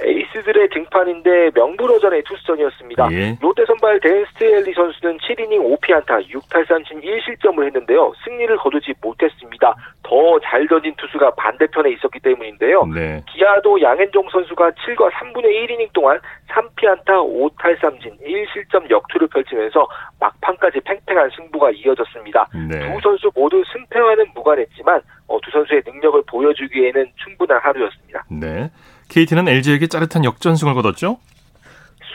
에이스들의 0.04 0.68
등판인데 0.70 1.50
명불허전의 1.54 2.22
투수전이었습니다. 2.24 3.08
예. 3.12 3.38
롯데 3.40 3.64
선발 3.66 4.00
댄 4.00 4.24
스트레일리 4.26 4.72
선수는 4.74 5.18
7이닝 5.18 5.78
5피안타 5.80 6.28
6탈삼진 6.28 7.02
1실점을 7.02 7.64
했는데요. 7.64 8.12
승리를 8.24 8.56
거두지 8.58 8.94
못했습니다. 9.00 9.74
더 10.02 10.38
잘 10.52 10.66
던진 10.66 10.94
투수가 10.96 11.34
반대편에 11.34 11.90
있었기 11.92 12.20
때문인데요. 12.20 12.84
네. 12.86 13.22
기아도 13.28 13.80
양현종 13.80 14.28
선수가 14.30 14.72
7과 14.72 15.10
3분의 15.10 15.46
1이닝 15.46 15.92
동안 15.92 16.20
3피안타 16.50 17.06
5탈삼진 17.06 18.20
1실점 18.20 18.90
역투를 18.90 19.28
펼치면서 19.28 19.88
막판까지 20.20 20.80
팽팽한 20.80 21.30
승부가 21.36 21.70
이어졌습니다. 21.70 22.48
네. 22.68 22.92
두 22.92 23.00
선수 23.00 23.30
모두 23.34 23.62
승패와는 23.72 24.26
무관했지만 24.34 25.00
어, 25.28 25.38
두 25.40 25.50
선수의 25.50 25.82
능력을 25.86 26.22
보여주기에는 26.26 27.06
충분한 27.16 27.60
하루였습니다. 27.62 28.24
네. 28.30 28.70
KT는 29.12 29.46
LG에게 29.46 29.88
짜릿한 29.88 30.24
역전승을 30.24 30.72
거뒀죠? 30.74 31.18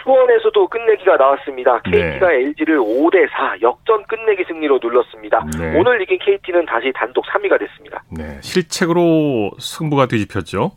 수원에서도 0.04 0.68
끝내기가 0.68 1.18
나왔습니다. 1.18 1.80
KT가 1.82 2.30
네. 2.30 2.36
LG를 2.36 2.80
5대 2.80 3.30
4 3.30 3.58
역전 3.62 4.04
끝내기 4.08 4.46
승리로 4.48 4.80
눌렀습니다. 4.82 5.46
네. 5.60 5.78
오늘 5.78 6.02
이긴 6.02 6.18
KT는 6.18 6.66
다시 6.66 6.92
단독 6.96 7.26
3위가 7.26 7.60
됐습니다. 7.60 8.04
네, 8.10 8.40
실책으로 8.42 9.52
승부가 9.60 10.08
뒤집혔죠. 10.08 10.72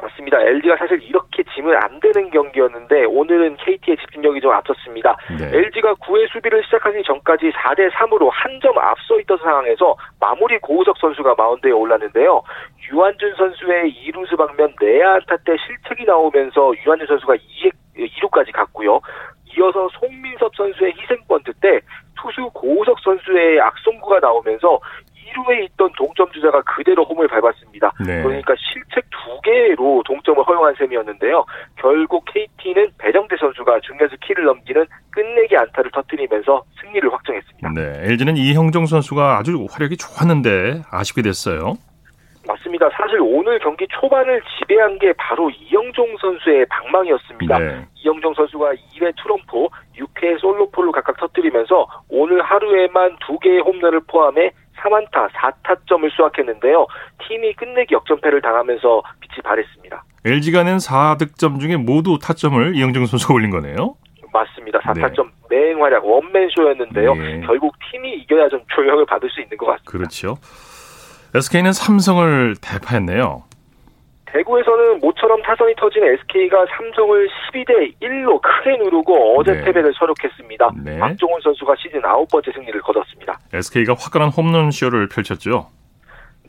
맞습니다. 0.00 0.40
LG가 0.40 0.76
사실 0.78 1.00
이렇게 1.02 1.25
지면 1.54 1.76
안 1.82 2.00
되는 2.00 2.30
경기였는데 2.30 3.04
오늘은 3.04 3.56
KT의 3.56 3.96
집중력이 3.98 4.40
좀 4.40 4.52
앞섰습니다. 4.52 5.16
네. 5.38 5.56
LG가 5.56 5.94
9회 5.94 6.30
수비를 6.32 6.62
시작하기 6.64 7.02
전까지 7.04 7.50
4대 7.52 7.90
3으로 7.92 8.28
한 8.32 8.56
점 8.60 8.76
앞서 8.78 9.20
있던 9.20 9.36
상황에서 9.38 9.96
마무리 10.18 10.58
고우석 10.58 10.96
선수가 10.98 11.34
마운드에 11.36 11.70
올랐는데요. 11.70 12.42
유한준 12.90 13.34
선수의 13.36 13.92
2루수 13.92 14.36
방면 14.36 14.74
내야 14.80 15.14
안타 15.14 15.36
때 15.44 15.54
실책이 15.58 16.04
나오면서 16.06 16.72
유한준 16.84 17.06
선수가 17.06 17.34
2루, 17.34 17.70
2루까지 17.98 18.52
갔고요. 18.52 19.00
이어서 19.56 19.88
송민섭 20.00 20.54
선수의 20.56 20.94
희생번트 20.98 21.52
때 21.60 21.80
투수 22.20 22.50
고우석 22.54 22.98
선수의 23.00 23.60
악송구가 23.60 24.20
나오면서 24.20 24.80
2루에 25.26 25.64
있던 25.64 25.90
동점 25.96 26.30
주자가 26.32 26.62
그대로 26.62 27.04
홈을 27.04 27.28
밟았습니다. 27.28 27.92
네. 28.06 28.22
그러니까 28.22 28.54
실책 28.58 29.04
두 29.10 29.40
개로 29.42 30.02
동점을 30.04 30.42
허용한 30.42 30.74
셈이었는데요. 30.78 31.44
결국 31.76 32.24
KT는 32.26 32.92
배정대 32.98 33.36
선수가 33.38 33.80
중견수 33.80 34.16
키를 34.22 34.44
넘기는 34.44 34.84
끝내기 35.10 35.56
안타를 35.56 35.90
터뜨리면서 35.92 36.62
승리를 36.80 37.12
확정했습니다. 37.12 37.70
네, 37.74 38.10
LG는 38.10 38.36
이형종 38.36 38.86
선수가 38.86 39.38
아주 39.38 39.66
화력이 39.70 39.96
좋았는데 39.96 40.82
아쉽게 40.90 41.22
됐어요. 41.22 41.76
맞습니다. 42.46 42.88
사실 42.90 43.18
오늘 43.20 43.58
경기 43.58 43.86
초반을 43.88 44.40
지배한 44.58 44.98
게 44.98 45.12
바로 45.14 45.50
이영종 45.50 46.16
선수의 46.20 46.66
방망이였습니다. 46.66 47.58
네. 47.58 47.86
이영종 47.96 48.34
선수가 48.34 48.72
2회 48.72 49.12
트럼프, 49.20 49.68
6회 49.96 50.38
솔로폴로 50.40 50.92
각각 50.92 51.16
터뜨리면서 51.16 51.86
오늘 52.08 52.42
하루에만 52.42 53.16
2개의 53.16 53.64
홈런을 53.64 54.00
포함해 54.06 54.52
3안타 54.82 55.30
4타점을 55.30 56.10
수확했는데요. 56.14 56.86
팀이 57.26 57.54
끝내기 57.54 57.94
역전패를 57.94 58.40
당하면서 58.40 59.02
빛이 59.20 59.42
발했습니다. 59.44 60.04
LG가 60.24 60.64
낸 60.64 60.78
4득점 60.78 61.60
중에 61.60 61.76
모두 61.76 62.18
타점을 62.20 62.74
이영종 62.76 63.06
선수가 63.06 63.34
올린 63.34 63.50
거네요. 63.50 63.96
맞습니다. 64.32 64.80
4타점 64.80 65.30
네. 65.50 65.72
맹활약 65.72 66.04
원맨쇼였는데요. 66.04 67.14
네. 67.14 67.40
결국 67.46 67.74
팀이 67.90 68.12
이겨야 68.18 68.48
좀 68.48 68.60
조명을 68.74 69.06
받을 69.06 69.30
수 69.30 69.40
있는 69.40 69.56
것 69.56 69.66
같습니다. 69.66 69.90
그렇죠. 69.90 70.36
SK는 71.34 71.72
삼성을 71.72 72.54
대파했네요. 72.60 73.44
대구에서는 74.26 75.00
모처럼 75.00 75.40
타선이 75.42 75.74
터진 75.76 76.04
SK가 76.04 76.66
삼성을 76.76 77.28
12대 77.28 77.94
1로 78.02 78.40
크게 78.42 78.76
누르고 78.76 79.38
어제 79.38 79.52
네. 79.52 79.64
패배를 79.64 79.92
서력했습니다. 79.94 80.70
네. 80.84 80.98
박종훈 80.98 81.40
선수가 81.42 81.74
시즌 81.78 82.04
아홉 82.04 82.28
번째 82.28 82.52
승리를 82.52 82.80
거뒀습니다. 82.82 83.38
SK가 83.52 83.94
화끈한 83.98 84.30
홈런 84.30 84.70
쇼를 84.70 85.08
펼쳤죠. 85.08 85.70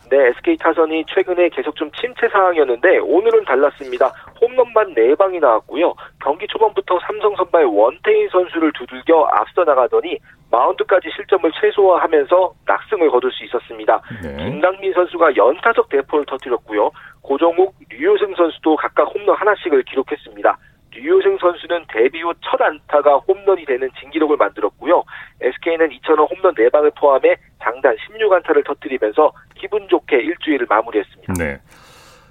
네, 0.09 0.27
SK 0.27 0.57
타선이 0.57 1.05
최근에 1.07 1.49
계속 1.49 1.75
좀 1.75 1.91
침체 1.91 2.27
상황이었는데 2.29 2.99
오늘은 2.99 3.43
달랐습니다. 3.45 4.11
홈런만 4.39 4.93
4방이 4.93 5.39
나왔고요. 5.39 5.93
경기 6.23 6.47
초반부터 6.47 6.99
삼성 7.05 7.35
선발 7.35 7.65
원태인 7.65 8.29
선수를 8.29 8.71
두들겨 8.73 9.27
앞서 9.33 9.63
나가더니 9.63 10.17
마운드까지 10.49 11.09
실점을 11.13 11.51
최소화하면서 11.59 12.53
낙승을 12.65 13.09
거둘 13.09 13.31
수 13.31 13.43
있었습니다. 13.45 14.01
네. 14.23 14.37
김강민 14.37 14.93
선수가 14.93 15.35
연타석 15.35 15.89
대포를 15.89 16.25
터뜨렸고요. 16.25 16.89
고정욱, 17.21 17.75
류효승 17.89 18.33
선수도 18.35 18.77
각각 18.77 19.03
홈런 19.13 19.35
하나씩을 19.35 19.83
기록했습니다. 19.83 20.57
류효승 21.01 21.37
선수는 21.39 21.85
데뷔 21.93 22.21
후 22.21 22.33
첫 22.43 22.61
안타가 22.61 23.17
홈런이 23.17 23.65
되는 23.65 23.89
진기록을 23.99 24.37
만들었고요. 24.37 25.03
SK는 25.41 25.91
이처럼 25.93 26.27
홈런 26.29 26.53
4방을 26.55 26.95
포함해 26.95 27.35
장단 27.63 27.95
16안타를 27.95 28.65
터뜨리면서 28.65 29.31
기분 29.55 29.87
좋게 29.89 30.17
일주일을 30.17 30.65
마무리했습니다. 30.69 31.33
네. 31.37 31.59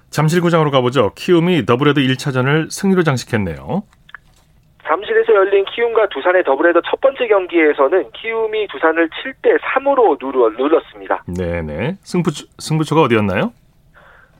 잠실구장으로 0.09 0.71
가보죠. 0.71 1.11
키움이 1.15 1.65
더블헤더 1.65 2.01
1차전을 2.01 2.71
승리로 2.71 3.03
장식했네요. 3.03 3.83
잠실에서 4.87 5.33
열린 5.33 5.65
키움과 5.65 6.07
두산의 6.09 6.43
더블헤더 6.45 6.81
첫 6.89 6.99
번째 7.01 7.27
경기에서는 7.27 8.11
키움이 8.13 8.67
두산을 8.69 9.09
7대 9.09 9.59
3으로 9.59 10.17
눌렀습니다. 10.57 11.23
네네. 11.37 11.97
승부, 12.01 12.31
승부처가 12.57 13.01
어디였나요? 13.01 13.51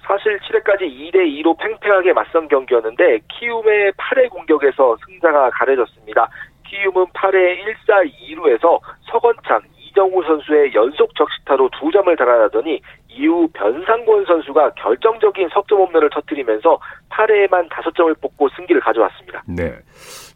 사실 0.08 0.40
7회까지 0.40 0.84
2대 0.84 1.18
2로 1.44 1.58
팽팽하게 1.58 2.14
맞선 2.14 2.48
경기였는데 2.48 3.20
키움의 3.28 3.92
8회 3.94 4.30
공격에서 4.30 4.98
승자가 5.06 5.50
가려졌습니다. 5.52 6.30
키움은 6.66 7.06
8회 7.08 7.58
1사 7.60 8.10
2루에서 8.32 8.80
서건창, 9.12 9.62
이정우 9.78 10.24
선수의 10.24 10.74
연속 10.74 11.14
적시타로 11.16 11.70
두 11.80 11.92
점을 11.92 12.16
달아나더니 12.16 12.82
이후 13.10 13.48
변상권 13.54 14.26
선수가 14.26 14.74
결정적인 14.76 15.50
석점 15.54 15.80
홈런을 15.80 16.10
터뜨리면서 16.12 16.80
8회에만 17.10 17.70
5점을 17.70 18.22
뽑고 18.22 18.50
승기를 18.56 18.82
가져왔습니다. 18.82 19.44
네. 19.48 19.76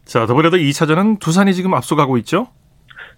자, 0.04 0.26
더불어도 0.26 0.56
2차전은 0.56 1.20
두산이 1.20 1.54
지금 1.54 1.74
앞서가고 1.74 2.18
있죠? 2.18 2.48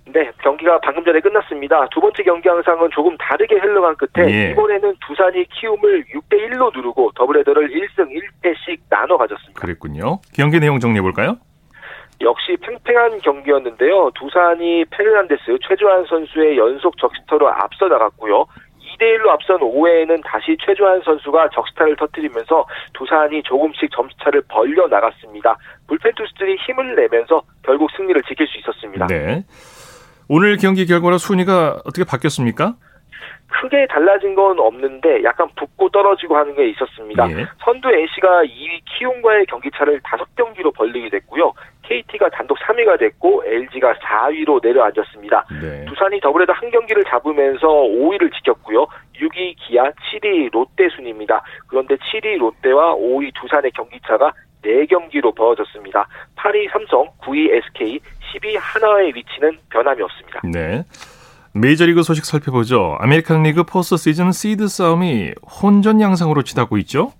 네, 0.06 0.30
경기가 0.42 0.78
방금 0.80 1.04
전에 1.04 1.18
끝났습니다. 1.20 1.86
두 1.88 2.00
번째 2.00 2.22
경기 2.22 2.48
양상은 2.48 2.90
조금 2.90 3.16
다르게 3.16 3.56
흘러간 3.56 3.96
끝에 3.96 4.30
예. 4.30 4.50
이번에는 4.50 4.94
두산이 5.06 5.44
키움을 5.48 6.04
6대 6.04 6.50
1로 6.50 6.74
누르고 6.76 7.12
더블헤더를 7.14 7.70
1승 7.70 8.10
1패씩 8.10 8.80
나눠 8.90 9.16
가졌습니다. 9.16 9.60
그랬군요. 9.60 10.20
경기 10.34 10.60
내용 10.60 10.78
정리해 10.78 11.00
볼까요? 11.00 11.38
역시 12.20 12.56
팽팽한 12.60 13.18
경기였는데요. 13.20 14.10
두산이 14.14 14.84
페르난데스, 14.90 15.58
최주환 15.66 16.04
선수의 16.04 16.58
연속 16.58 16.96
적시터로 16.98 17.48
앞서 17.48 17.88
나갔고요. 17.88 18.46
2대1로 18.94 19.28
앞선 19.30 19.58
5회에는 19.58 20.22
다시 20.24 20.56
최주환 20.64 21.02
선수가 21.02 21.48
적시타를 21.50 21.96
터뜨리면서 21.96 22.66
두산이 22.92 23.42
조금씩 23.42 23.90
점수차를 23.90 24.42
벌려 24.48 24.86
나갔습니다. 24.86 25.56
불펜 25.88 26.12
투수들이 26.14 26.56
힘을 26.56 26.94
내면서 26.94 27.42
결국 27.62 27.90
승리를 27.96 28.22
지킬 28.22 28.46
수 28.46 28.58
있었습니다. 28.58 29.06
네. 29.06 29.42
오늘 30.28 30.56
경기 30.56 30.86
결과로 30.86 31.18
순위가 31.18 31.82
어떻게 31.84 32.04
바뀌었습니까? 32.04 32.74
크게 33.60 33.86
달라진 33.86 34.34
건 34.34 34.58
없는데 34.58 35.22
약간 35.22 35.48
붙고 35.56 35.88
떨어지고 35.90 36.36
하는 36.36 36.54
게 36.56 36.68
있었습니다. 36.70 37.30
예. 37.30 37.46
선두 37.64 37.88
NC가 37.88 38.42
2위 38.44 38.80
키움과의 38.84 39.46
경기차를 39.46 40.00
5경기로 40.00 40.74
벌리게 40.74 41.08
됐고요. 41.10 41.52
KT가 41.82 42.30
단독 42.30 42.58
3위가 42.58 42.98
됐고 42.98 43.44
LG가 43.46 43.94
4위로 43.94 44.60
내려앉았습니다. 44.62 45.46
네. 45.62 45.84
두산이 45.84 46.20
더블헤더 46.20 46.52
한 46.52 46.70
경기를 46.70 47.04
잡으면서 47.04 47.68
5위를 47.68 48.32
지켰고요. 48.34 48.86
6위 49.20 49.54
기아, 49.58 49.84
7위 49.90 50.50
롯데 50.52 50.88
순입니다. 50.88 51.42
그런데 51.68 51.96
7위 51.96 52.38
롯데와 52.38 52.94
5위 52.96 53.32
두산의 53.40 53.70
경기차가 53.72 54.32
4경기로 54.64 55.34
벌어졌습니다. 55.34 56.08
8위 56.36 56.70
삼성, 56.72 57.06
9위 57.22 57.50
SK, 57.52 58.00
10위 58.34 58.56
한화의 58.58 59.14
위치는 59.14 59.58
변함이 59.70 60.02
없습니다. 60.02 60.40
네. 60.44 60.84
메이저리그 61.52 62.02
소식 62.02 62.24
살펴보죠. 62.24 62.96
아메리칸 63.00 63.42
리그 63.44 63.62
포스트 63.62 63.96
시즌 63.96 64.32
시드 64.32 64.66
싸움이 64.66 65.34
혼전 65.62 66.00
양상으로 66.00 66.42
치닫고 66.42 66.78
있죠? 66.78 67.12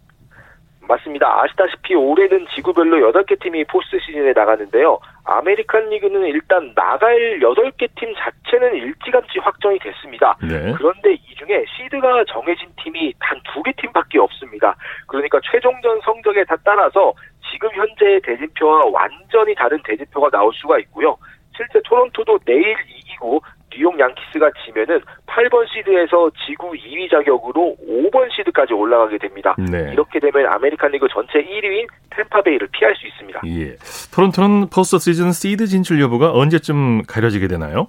맞습니다. 0.87 1.43
아시다시피 1.43 1.95
올해는 1.95 2.47
지구별로 2.55 3.11
8개 3.13 3.41
팀이 3.41 3.65
포스트 3.65 3.99
시즌에 4.01 4.33
나가는데요. 4.33 4.99
아메리칸 5.25 5.89
리그는 5.89 6.27
일단 6.27 6.75
나갈 6.75 7.41
8개 7.41 7.89
팀 7.97 8.13
자체는 8.15 8.75
일찌감치 8.75 9.39
확정이 9.39 9.79
됐습니다. 9.79 10.37
네. 10.43 10.75
그런데 10.77 11.15
이 11.15 11.35
중에 11.37 11.65
시드가 11.77 12.25
정해진 12.29 12.69
팀이 12.83 13.15
단 13.19 13.41
2개 13.55 13.75
팀밖에 13.81 14.19
없습니다. 14.19 14.77
그러니까 15.07 15.41
최종전 15.51 16.01
성적에 16.05 16.45
다 16.45 16.57
따라서 16.65 17.15
지금 17.55 17.71
현재의 17.73 18.21
대진표와 18.23 18.87
완전히 18.93 19.55
다른 19.55 19.81
대진표가 19.85 20.29
나올 20.31 20.53
수가 20.55 20.79
있고요. 20.81 21.17
실제 21.57 21.81
토론토도 21.85 22.41
내일 22.45 22.75
이기고 22.99 23.41
뉴욕 23.71 23.99
양키스가 23.99 24.51
지면은 24.65 25.01
8번 25.27 25.67
시드에서 25.73 26.31
지구 26.47 26.73
2위 26.73 27.09
자격으로 27.11 27.77
5번 27.89 28.29
시드까지 28.35 28.73
올라가게 28.73 29.19
됩니다. 29.19 29.55
네. 29.59 29.93
이렇게 29.93 30.19
되면 30.19 30.47
아메리칸 30.53 30.91
리그 30.91 31.07
전체 31.13 31.39
1위인 31.39 31.87
템파베이를 32.11 32.69
피할 32.73 32.95
수 32.97 33.07
있습니다. 33.07 33.43
예. 33.47 33.77
토론토는 34.13 34.69
포스트 34.71 34.99
시즌 34.99 35.33
시드 35.33 35.67
진출 35.67 36.01
여부가 36.01 36.33
언제쯤 36.33 37.03
가려지게 37.07 37.47
되나요? 37.49 37.89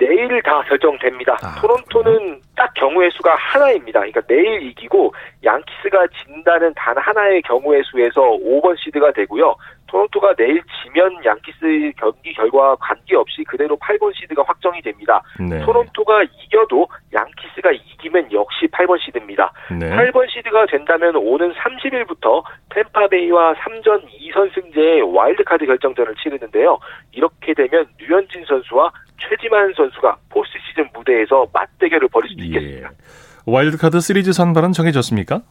내일 0.00 0.42
다 0.42 0.62
결정됩니다. 0.62 1.36
아, 1.42 1.60
토론토는. 1.60 2.40
딱 2.56 2.74
경우의 2.74 3.10
수가 3.12 3.34
하나입니다. 3.36 4.00
그러니까 4.00 4.20
내일 4.28 4.62
이기고 4.62 5.14
양키스가 5.44 6.06
진다는 6.08 6.74
단 6.74 6.96
하나의 6.98 7.40
경우의 7.42 7.82
수에서 7.84 8.20
5번 8.20 8.78
시드가 8.78 9.12
되고요. 9.12 9.54
토론토가 9.86 10.34
내일 10.34 10.62
지면 10.82 11.24
양키스 11.24 11.92
경기 11.96 12.32
결과와 12.34 12.76
관계없이 12.76 13.42
그대로 13.44 13.76
8번 13.78 14.14
시드가 14.14 14.44
확정이 14.46 14.80
됩니다. 14.82 15.22
네. 15.40 15.58
토론토가 15.64 16.22
이겨도 16.22 16.86
양키스가 17.12 17.72
이기면 17.72 18.30
역시 18.32 18.66
8번 18.66 19.00
시드입니다. 19.00 19.52
네. 19.70 19.90
8번 19.90 20.30
시드가 20.30 20.66
된다면 20.66 21.16
오는 21.16 21.52
30일부터 21.54 22.44
템파베이와 22.74 23.54
3전 23.54 24.04
2선승제의 24.06 25.14
와일드카드 25.14 25.66
결정전을 25.66 26.14
치르는데요. 26.22 26.78
이렇게 27.12 27.54
되면 27.54 27.86
류현진 27.98 28.44
선수와 28.44 28.92
최지만 29.50 29.72
선수가 29.74 30.16
포스트 30.30 30.58
시즌 30.68 30.88
무대에서 30.94 31.46
맞대결을 31.52 32.08
벌일 32.08 32.30
수도 32.30 32.42
예. 32.42 32.46
있겠습니다. 32.46 32.90
와일드카드 33.46 34.00
시리즈 34.00 34.32
선발은 34.32 34.72
정해졌습니까? 34.72 35.42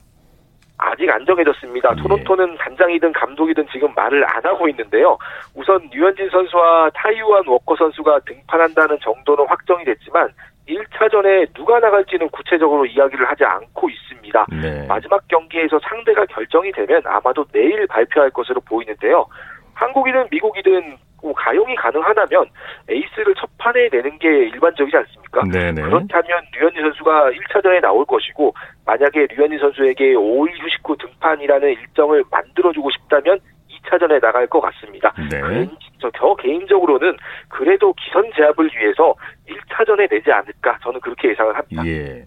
아직 0.78 1.10
안 1.10 1.26
정해졌습니다. 1.26 1.94
예. 1.98 2.02
토론토는 2.02 2.58
단장이든 2.58 3.12
감독이든 3.12 3.68
지금 3.72 3.94
말을 3.94 4.24
안 4.26 4.44
하고 4.46 4.70
있는데요. 4.70 5.18
우선 5.54 5.90
류현진 5.92 6.30
선수와 6.30 6.90
타이완 6.94 7.44
워커 7.46 7.76
선수가 7.76 8.22
등판한다는 8.22 8.98
정도는 9.02 9.46
확정이 9.48 9.84
됐지만 9.84 10.30
1차전에 10.70 11.54
누가 11.54 11.80
나갈지는 11.80 12.30
구체적으로 12.30 12.86
이야기를 12.86 13.28
하지 13.28 13.44
않고 13.44 13.90
있습니다. 13.90 14.46
네. 14.62 14.88
마지막 14.88 15.28
경기에서 15.28 15.80
상대가 15.84 16.26
결정이 16.26 16.72
되면 16.72 17.02
아마도 17.06 17.44
내일 17.52 17.86
발표할 17.88 18.30
것으로 18.30 18.62
보이는데요. 18.62 19.26
한국이든 19.74 20.28
미국이든 20.32 20.90
뭐 20.90 21.09
가용이 21.36 21.76
가능하다면 21.76 22.46
에이스를 22.90 23.36
첫 23.36 23.50
판에 23.58 23.90
내는 23.92 24.18
게 24.20 24.28
일반적이지 24.28 24.96
않습니까? 24.98 25.44
네네. 25.44 25.82
그렇다면 25.82 26.42
류현진 26.60 26.82
선수가 26.82 27.32
1차전에 27.32 27.82
나올 27.82 28.06
것이고 28.06 28.54
만약에 28.86 29.28
류현진 29.32 29.60
선수에게 29.60 30.14
5일 30.14 30.52
휴식 30.62 30.82
후 30.84 30.96
등판이라는 30.98 31.70
일정을 31.70 32.24
만들어주고 32.32 32.90
싶다면 32.92 33.40
2차전에 33.70 34.22
나갈 34.22 34.48
것 34.48 34.60
같습니다. 34.62 35.14
네. 35.30 35.68
저 36.00 36.36
개인적으로는 36.36 37.18
그래도 37.48 37.94
기선 37.94 38.30
제압을 38.36 38.70
위해서 38.78 39.14
1차전에 39.48 40.10
내지 40.10 40.32
않을까 40.32 40.78
저는 40.84 41.00
그렇게 41.02 41.30
예상을 41.30 41.56
합니다. 41.56 41.86
예. 41.86 42.26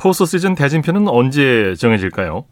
포스트 0.00 0.26
시즌 0.26 0.54
대진표는 0.54 1.08
언제 1.08 1.74
정해질까요? 1.74 2.44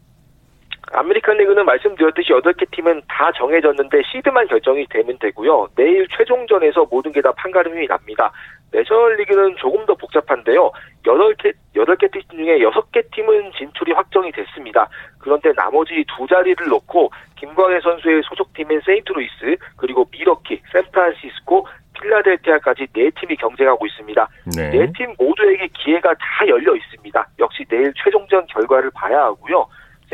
아메리칸 0.93 1.37
리그는 1.37 1.65
말씀드렸듯이 1.65 2.29
8개 2.31 2.69
팀은 2.71 3.01
다 3.07 3.31
정해졌는데 3.35 4.01
시드만 4.11 4.47
결정이 4.47 4.85
되면 4.89 5.17
되고요. 5.19 5.67
내일 5.75 6.07
최종전에서 6.15 6.87
모든 6.89 7.11
게 7.11 7.21
다 7.21 7.31
판가름이 7.31 7.87
납니다. 7.87 8.31
내셔널리그는 8.71 9.55
조금 9.57 9.85
더 9.85 9.95
복잡한데요. 9.95 10.71
8개, 11.03 11.53
8개 11.75 12.11
팀 12.11 12.21
중에 12.37 12.59
6개 12.59 13.09
팀은 13.11 13.51
진출이 13.57 13.93
확정이 13.93 14.31
됐습니다. 14.31 14.87
그런데 15.19 15.53
나머지 15.53 16.05
두 16.15 16.27
자리를 16.27 16.67
놓고 16.67 17.09
김광현 17.37 17.79
선수의 17.81 18.21
소속팀인 18.25 18.81
세인트루이스, 18.85 19.57
그리고 19.77 20.05
밀워키, 20.11 20.61
샌프란시스코, 20.71 21.67
필라델피아까지 21.99 22.87
네 22.93 23.09
팀이 23.19 23.35
경쟁하고 23.37 23.85
있습니다. 23.87 24.27
네. 24.55 24.69
네팀 24.69 25.15
모두에게 25.17 25.67
기회가 25.73 26.13
다 26.13 26.47
열려 26.47 26.75
있습니다. 26.75 27.27
역시 27.39 27.63
내일 27.69 27.91
최종전 28.03 28.45
결과를 28.47 28.91
봐야 28.93 29.23
하고요. 29.23 29.65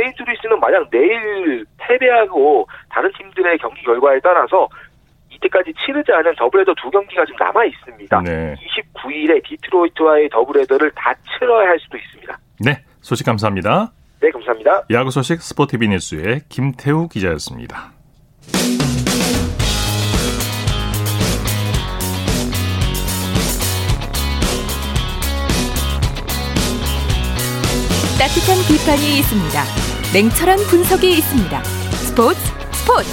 세인트루이스는 0.01 0.59
만약 0.59 0.89
내일 0.89 1.65
패배하고 1.77 2.67
다른 2.89 3.11
팀들의 3.17 3.57
경기 3.59 3.81
결과에 3.83 4.19
따라서 4.23 4.67
이때까지 5.29 5.73
치르지 5.85 6.11
않은 6.11 6.35
더블헤더 6.35 6.73
두 6.81 6.89
경기가 6.89 7.25
좀 7.25 7.35
남아 7.37 7.65
있습니다. 7.65 8.21
네. 8.21 8.55
29일에 8.95 9.43
디트로이트와의 9.47 10.29
더블헤더를 10.29 10.91
다 10.95 11.13
치러야 11.37 11.69
할 11.69 11.79
수도 11.79 11.97
있습니다. 11.97 12.37
네, 12.59 12.83
소식 13.01 13.25
감사합니다. 13.25 13.91
네, 14.19 14.29
감사합니다. 14.29 14.83
야구 14.91 15.11
소식 15.11 15.41
스포티비 15.41 15.87
뉴스의 15.87 16.41
김태우 16.49 17.07
기자였습니다. 17.07 17.91
따뜻한 28.19 28.55
비판이 28.67 29.17
있습니다. 29.19 29.90
냉철한 30.13 30.57
분석이 30.69 31.09
있습니다. 31.09 31.63
스포츠 31.63 32.37
스포츠. 32.73 33.09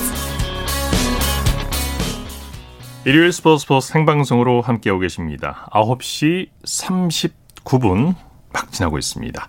일요일 3.07 3.33
스포츠 3.33 3.63
스포츠 3.63 3.87
생방송으로 3.93 4.63
함께하고 4.63 4.99
계십니다. 4.99 5.69
9시 5.71 6.49
39분 6.65 8.17
막 8.53 8.73
지나고 8.73 8.99
있습니다. 8.99 9.49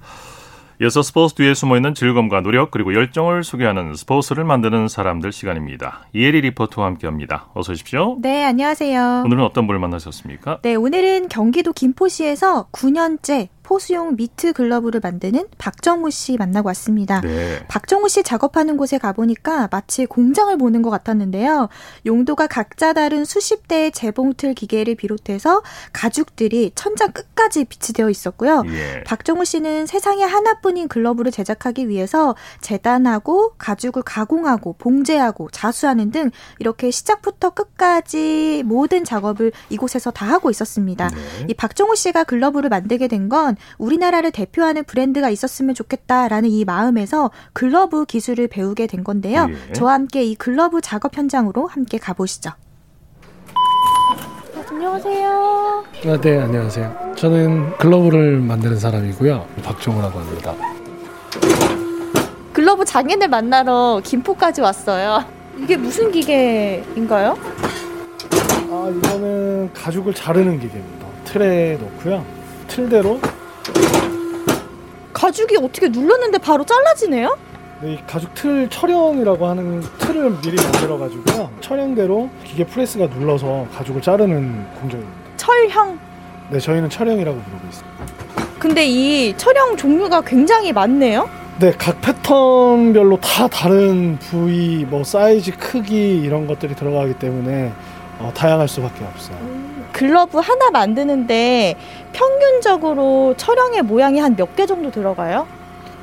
이어서 0.82 1.02
스포츠 1.02 1.34
뒤에 1.34 1.56
숨어있는 1.56 1.96
즐거움과 1.96 2.42
노력 2.42 2.70
그리고 2.70 2.94
열정을 2.94 3.44
소개하는 3.44 3.96
스포츠를 3.96 4.44
만드는 4.44 4.88
사람들 4.88 5.32
시간입니다. 5.32 6.06
이혜리 6.14 6.42
리포터와 6.42 6.88
함께합니다. 6.88 7.48
어서 7.56 7.72
오십시오. 7.72 8.20
네, 8.22 8.46
안녕하세요. 8.46 9.24
오늘은 9.26 9.44
어떤 9.44 9.66
분을 9.66 9.80
만나셨습니까? 9.80 10.60
네, 10.62 10.76
오늘은 10.76 11.30
경기도 11.30 11.74
김포시에서 11.74 12.68
9년째 12.72 13.48
포수용 13.70 14.16
미트 14.16 14.54
글러브를 14.54 15.00
만드는 15.00 15.46
박정우 15.60 16.10
씨 16.10 16.38
만나고 16.38 16.70
왔습니다. 16.70 17.22
네. 17.22 17.60
박정우 17.68 18.10
씨 18.10 18.24
작업하는 18.24 18.78
곳에 18.78 18.98
가보니까 18.98 19.68
마치 19.70 20.08
공장을 20.08 20.58
보는 20.58 20.82
것 20.82 20.90
같았는데요. 20.90 21.70
용도가 22.08 22.48
각자 22.48 22.94
다른 22.94 23.26
수십 23.26 23.68
대의 23.68 23.92
재봉틀 23.92 24.56
기계를 24.56 24.96
비롯해서 24.96 25.62
가죽들이 25.94 26.72
천장 26.74 27.12
끝까지 27.12 27.66
비치되어 27.66 28.10
있었고요. 28.10 28.64
예. 28.70 29.04
박정우 29.04 29.46
씨는 29.46 29.86
세상에 29.86 30.24
하나뿐인 30.24 30.88
글러브를 30.88 31.32
제작하기 31.32 31.90
위해서 31.90 32.36
재단하고 32.62 33.54
가죽을 33.60 34.02
가공하고 34.02 34.78
봉제하고 34.80 35.50
자수하는 35.52 36.10
등 36.10 36.32
이렇게 36.58 36.90
시작부터 36.90 37.52
끝까지 37.52 38.64
모든 38.66 39.04
작업을 39.04 39.52
이곳에서 39.70 40.10
다 40.10 40.26
하고 40.26 40.50
있었습니다. 40.50 41.10
네. 41.10 41.46
이 41.50 41.54
박정우 41.54 41.96
씨가 41.96 42.24
글러브를 42.24 42.72
만들게 42.72 43.08
된 43.08 43.30
건 43.30 43.58
우리나라를 43.78 44.32
대표하는 44.32 44.84
브랜드가 44.84 45.30
있었으면 45.30 45.76
좋겠다라는 45.76 46.50
이 46.50 46.66
마음에서 46.66 47.32
글러브 47.54 48.06
기술을 48.06 48.48
배우게 48.48 48.88
된 48.88 49.04
건데요. 49.04 49.48
예. 49.50 49.74
저와 49.74 49.94
함께 49.94 50.24
이 50.24 50.36
글러브 50.36 50.82
작업 50.82 51.18
현장으로 51.18 51.68
함께 51.68 51.98
가보시죠. 51.98 52.52
안녕하세요. 54.70 55.84
아, 56.06 56.22
네, 56.22 56.40
안녕하세요. 56.40 57.14
저는 57.18 57.78
글러브를 57.78 58.40
만드는 58.40 58.80
사람이고요. 58.80 59.46
박종호라고 59.64 60.20
합니다. 60.20 60.56
글러브 62.54 62.86
장인을 62.86 63.28
만나러 63.28 64.02
김포까지 64.04 64.62
왔어요. 64.62 65.24
이게 65.58 65.76
무슨 65.76 66.12
기계인가요? 66.12 67.38
아, 68.72 68.94
이거는 68.96 69.74
가죽을 69.74 70.14
자르는 70.14 70.60
기계입니다. 70.60 71.08
틀에 71.26 71.78
놓고요. 71.78 72.26
틀대로 72.68 73.20
가죽이 75.14 75.58
어떻게 75.58 75.90
눌렀는데 75.90 76.38
바로 76.38 76.64
잘라지네요? 76.66 77.38
네, 77.82 77.94
이 77.94 78.00
가죽 78.08 78.34
틀 78.34 78.70
촬영이라고 78.70 79.48
하는 79.48 79.82
틀을 80.00 80.32
미리 80.42 80.56
만들어 80.56 80.98
가지고요. 80.98 81.50
촬영대로 81.62 82.30
기계 82.44 82.66
프레스가 82.66 83.08
눌러서 83.08 83.68
가죽을 83.74 84.02
자르는 84.02 84.66
공정입니다. 84.80 85.20
철형? 85.38 86.00
네, 86.50 86.60
저희는 86.60 86.90
촬영이라고 86.90 87.38
부르고 87.40 87.68
있습니다. 87.68 88.06
근데 88.60 88.86
이 88.86 89.34
촬영 89.38 89.78
종류가 89.78 90.22
굉장히 90.22 90.74
많네요. 90.74 91.30
네, 91.60 91.72
각 91.78 92.00
패턴별로 92.02 93.18
다 93.20 93.48
다른 93.48 94.18
부위, 94.20 94.86
뭐 94.90 95.04
사이즈, 95.04 95.52
크기 95.58 96.18
이런 96.22 96.48
것들이 96.48 96.76
들어가기 96.76 97.14
때문에 97.16 97.72
어, 98.20 98.32
다양할 98.34 98.68
수밖에 98.68 99.06
없어요. 99.06 99.38
음, 100.00 100.08
글러브 100.08 100.38
하나 100.40 100.70
만드는데 100.72 101.76
평균적으로 102.14 103.34
촬영의 103.38 103.82
모양이 103.84 104.20
한 104.20 104.36
몇 104.36 104.56
개 104.56 104.66
정도 104.66 104.90
들어가요? 104.92 105.46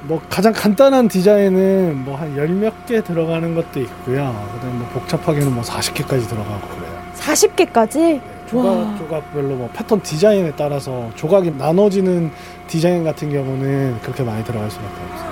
뭐 0.03 0.21
가장 0.29 0.53
간단한 0.53 1.09
디자인은 1.09 2.05
뭐 2.05 2.17
한 2.17 2.37
열 2.37 2.49
몇 2.49 2.73
개 2.87 3.03
들어가는 3.03 3.55
것도 3.55 3.81
있고요. 3.81 4.49
그다음에 4.55 4.75
뭐 4.79 4.89
복잡하게는 4.93 5.53
뭐 5.55 5.63
40개까지 5.65 6.29
들어가고 6.29 6.69
그래요. 6.69 6.97
40개까지? 7.17 7.97
네, 7.99 8.21
조각 8.49 8.99
조각별로 8.99 9.57
뭐 9.57 9.69
패턴 9.73 10.01
디자인에 10.03 10.53
따라서 10.57 11.11
조각이 11.17 11.51
나눠지는 11.57 12.31
디자인 12.69 13.03
같은 13.03 13.31
경우는 13.33 13.99
그렇게 14.03 14.23
많이 14.23 14.45
들어갈 14.45 14.71
수밖에 14.71 14.95
없어요. 15.11 15.26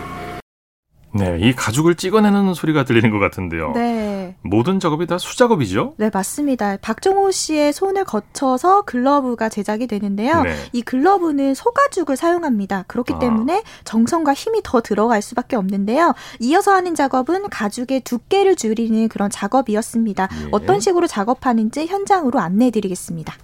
네, 1.16 1.38
이 1.40 1.54
가죽을 1.54 1.94
찍어내는 1.94 2.54
소리가 2.54 2.84
들리는 2.84 3.08
것 3.10 3.20
같은데요. 3.20 3.70
네. 3.72 4.34
모든 4.42 4.80
작업이 4.80 5.06
다 5.06 5.16
수작업이죠? 5.16 5.94
네, 5.96 6.10
맞습니다. 6.12 6.76
박정호 6.78 7.30
씨의 7.30 7.72
손을 7.72 8.04
거쳐서 8.04 8.82
글러브가 8.82 9.48
제작이 9.48 9.86
되는데요. 9.86 10.42
네. 10.42 10.56
이 10.72 10.82
글러브는 10.82 11.54
소가죽을 11.54 12.16
사용합니다. 12.16 12.84
그렇기 12.88 13.12
아. 13.14 13.18
때문에 13.20 13.62
정성과 13.84 14.34
힘이 14.34 14.60
더 14.64 14.80
들어갈 14.80 15.22
수밖에 15.22 15.54
없는데요. 15.54 16.14
이어서 16.40 16.74
하는 16.74 16.96
작업은 16.96 17.48
가죽의 17.48 18.00
두께를 18.00 18.56
줄이는 18.56 19.08
그런 19.08 19.30
작업이었습니다. 19.30 20.28
예. 20.32 20.48
어떤 20.50 20.80
식으로 20.80 21.06
작업하는지 21.06 21.86
현장으로 21.86 22.40
안내해 22.40 22.72
드리겠습니다. 22.72 23.34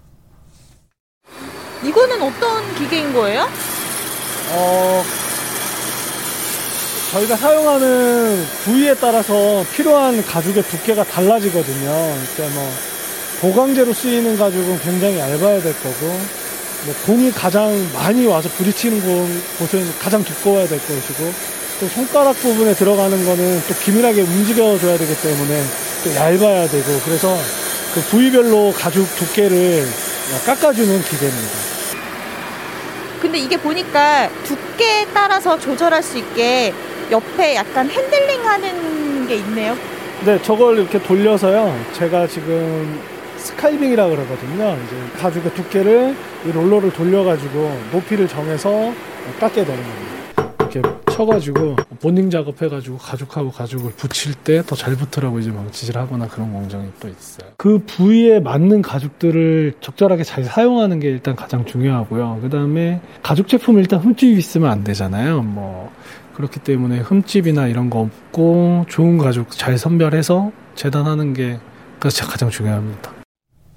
이거는 1.85 2.21
어떤 2.21 2.75
기계인 2.75 3.13
거예요? 3.13 3.43
어, 4.53 5.03
저희가 7.13 7.37
사용하는 7.37 8.47
부위에 8.65 8.95
따라서 8.95 9.65
필요한 9.73 10.25
가죽의 10.25 10.63
두께가 10.63 11.03
달라지거든요. 11.05 12.17
그러니까 12.37 12.55
뭐 12.55 12.73
보강제로 13.41 13.93
쓰이는 13.93 14.39
가죽은 14.39 14.79
굉장히 14.81 15.19
얇아야 15.19 15.61
될 15.61 15.75
거고 15.83 16.07
뭐 16.07 16.95
공이 17.07 17.33
가장 17.33 17.89
많이 17.93 18.27
와서 18.27 18.49
부딪히는 18.51 19.01
곳은 19.59 19.93
가장 19.99 20.23
두꺼워야 20.23 20.69
될 20.69 20.79
것이고 20.79 21.33
또 21.81 21.89
손가락 21.89 22.35
부분에 22.35 22.75
들어가는 22.75 23.25
거는 23.25 23.63
또 23.67 23.75
기밀하게 23.75 24.23
움직여줘야 24.23 24.97
되기 24.97 25.21
때문에 25.21 25.65
또 26.05 26.15
얇아야 26.15 26.69
되고 26.69 27.01
그래서 27.05 27.37
그 27.93 28.01
부위별로 28.03 28.73
가죽 28.73 29.05
두께를 29.17 29.85
깎아주는 30.47 31.03
기계입니다. 31.03 31.71
근데 33.21 33.39
이게 33.39 33.57
보니까 33.57 34.31
두께에 34.45 35.07
따라서 35.13 35.59
조절할 35.59 36.03
수 36.03 36.19
있게 36.19 36.73
옆에 37.11 37.57
약간 37.57 37.89
핸들링 37.89 38.45
하는 38.47 39.27
게 39.27 39.37
있네요. 39.37 39.75
네, 40.25 40.41
저걸 40.43 40.79
이렇게 40.79 41.03
돌려서요. 41.03 41.75
제가 41.95 42.27
지금 42.27 43.01
skiving이라 43.37 44.07
그러거든요. 44.09 44.77
이제 44.87 45.19
가죽의 45.21 45.55
두께를 45.55 46.15
이 46.47 46.53
롤러를 46.53 46.93
돌려가지고 46.93 47.79
높이를 47.93 48.29
정해서 48.29 48.93
깎게 49.41 49.65
되는 49.65 49.83
겁니다. 49.83 50.11
이렇게 50.71 50.83
쳐가지고 51.11 51.77
본딩 52.01 52.31
작업해가지고 52.31 52.99
가죽하고 52.99 53.51
가죽을 53.51 53.91
붙일 53.97 54.35
때 54.35 54.63
더 54.63 54.77
잘 54.77 54.95
붙으라고 54.95 55.39
이제 55.41 55.51
막 55.51 55.71
지시를 55.73 56.01
하거나 56.01 56.29
그런 56.29 56.53
공정이 56.53 56.87
또 57.01 57.09
있어요. 57.09 57.51
그 57.57 57.79
부위에 57.87 58.41
맞는 58.41 58.83
가죽들을 58.83 59.75
적절하게 59.81 60.23
잘 60.23 60.45
사용하는 60.45 61.01
게 61.01 61.09
일단 61.09 61.35
가장 61.35 61.65
중요하고요. 61.65 62.39
그 62.43 62.51
다음에 62.51 63.01
가죽 63.23 63.49
제품을 63.49 63.81
일단 63.81 63.99
흠집이 64.01 64.39
있으면 64.39 64.71
안 64.71 64.85
되잖아요. 64.85 65.43
뭐 65.43 65.91
그렇기 66.41 66.61
때문에 66.61 67.01
흠집이나 67.01 67.67
이런 67.67 67.91
거 67.91 68.01
없고 68.01 68.87
좋은 68.89 69.19
가죽 69.19 69.51
잘 69.51 69.77
선별해서 69.77 70.53
재단하는 70.75 71.35
게 71.35 71.59
가장 72.25 72.49
중요합니다. 72.49 73.13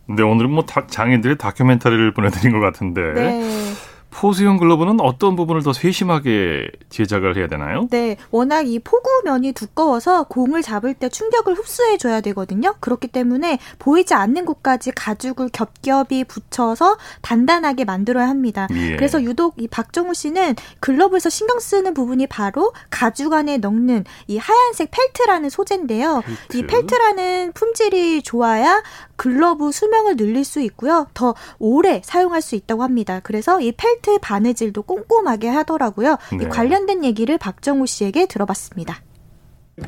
네, 0.07 0.23
오늘은 0.23 0.49
뭐 0.49 0.65
장인들의 0.65 1.37
다큐멘터리를 1.37 2.13
보내드린 2.13 2.53
것 2.53 2.59
같은데 2.59 3.01
네. 3.13 3.73
포수용 4.13 4.57
글러브는 4.57 5.01
어떤 5.01 5.35
부분을 5.35 5.63
더 5.63 5.73
세심하게 5.73 6.69
제작을 6.89 7.35
해야 7.35 7.47
되나요? 7.47 7.87
네, 7.89 8.17
워낙 8.31 8.67
이 8.67 8.79
포구면이 8.79 9.53
두꺼워서 9.53 10.23
공을 10.23 10.61
잡을 10.61 10.93
때 10.93 11.09
충격을 11.09 11.55
흡수해 11.55 11.97
줘야 11.97 12.21
되거든요. 12.21 12.75
그렇기 12.79 13.07
때문에 13.07 13.59
보이지 13.79 14.13
않는 14.13 14.45
곳까지 14.45 14.91
가죽을 14.91 15.49
겹겹이 15.49 16.25
붙여서 16.25 16.97
단단하게 17.21 17.85
만들어야 17.85 18.29
합니다. 18.29 18.67
예. 18.71 18.95
그래서 18.95 19.21
유독 19.23 19.55
이 19.57 19.67
박정우 19.67 20.13
씨는 20.13 20.55
글러브에서 20.79 21.29
신경 21.29 21.59
쓰는 21.59 21.93
부분이 21.93 22.27
바로 22.27 22.71
가죽 22.89 23.33
안에 23.33 23.57
넣는 23.57 24.05
이 24.27 24.37
하얀색 24.37 24.91
펠트라는 24.91 25.49
소재인데요. 25.49 26.21
펠트? 26.49 26.57
이 26.57 26.67
펠트라는 26.67 27.53
품질이 27.53 28.21
좋아야 28.21 28.83
글러브 29.15 29.71
수명을 29.71 30.17
늘릴 30.17 30.43
수 30.43 30.59
있고요. 30.61 31.07
더 31.13 31.33
오래 31.59 32.01
사용할 32.03 32.41
수 32.41 32.55
있다고 32.55 32.83
합니다. 32.83 33.21
그래서 33.23 33.59
이 33.61 33.71
펠트 33.71 34.02
바느질도 34.21 34.83
꼼꼼하게 34.83 35.49
하더라고요. 35.49 36.17
네. 36.37 36.45
이 36.45 36.49
관련된 36.49 37.03
얘기를 37.03 37.37
박정우 37.37 37.85
씨에게 37.85 38.25
들어봤습니다. 38.27 39.01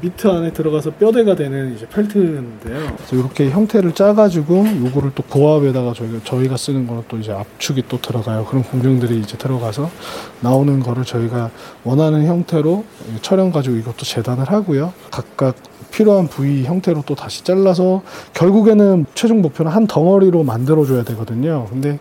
미트 0.01 0.28
안에 0.28 0.51
들어가서 0.51 0.93
뼈대가 0.93 1.36
되는 1.36 1.75
이제 1.75 1.88
펠트인데요. 1.88 2.97
이렇게 3.12 3.51
형태를 3.51 3.93
짜가지고 3.93 4.65
요거를 4.84 5.12
또 5.13 5.21
고압에다가 5.21 5.93
저희가 5.93 6.23
저희가 6.23 6.58
쓰는 6.58 6.88
거는 6.88 7.04
또 7.08 7.17
이제 7.19 7.32
압축이 7.32 7.84
또 7.88 8.01
들어가요. 8.01 8.45
그런 8.45 8.63
공정들이 8.63 9.19
이제 9.19 9.38
들어가서 9.38 9.91
나오는 10.41 10.80
거를 10.80 11.04
저희가 11.04 11.51
원하는 11.84 12.25
형태로 12.25 12.84
촬영 13.21 13.51
가지고 13.51 13.75
이것도 13.75 13.97
재단을 13.97 14.49
하고요. 14.51 14.91
각각 15.12 15.56
필요한 15.91 16.28
부위 16.28 16.63
형태로 16.63 17.04
또 17.06 17.13
다시 17.13 17.43
잘라서 17.43 18.01
결국에는 18.34 19.06
최종 19.13 19.43
목표는 19.43 19.71
한 19.71 19.86
덩어리로 19.86 20.43
만들어줘야 20.43 21.04
되거든요. 21.04 21.67
근데 21.69 21.99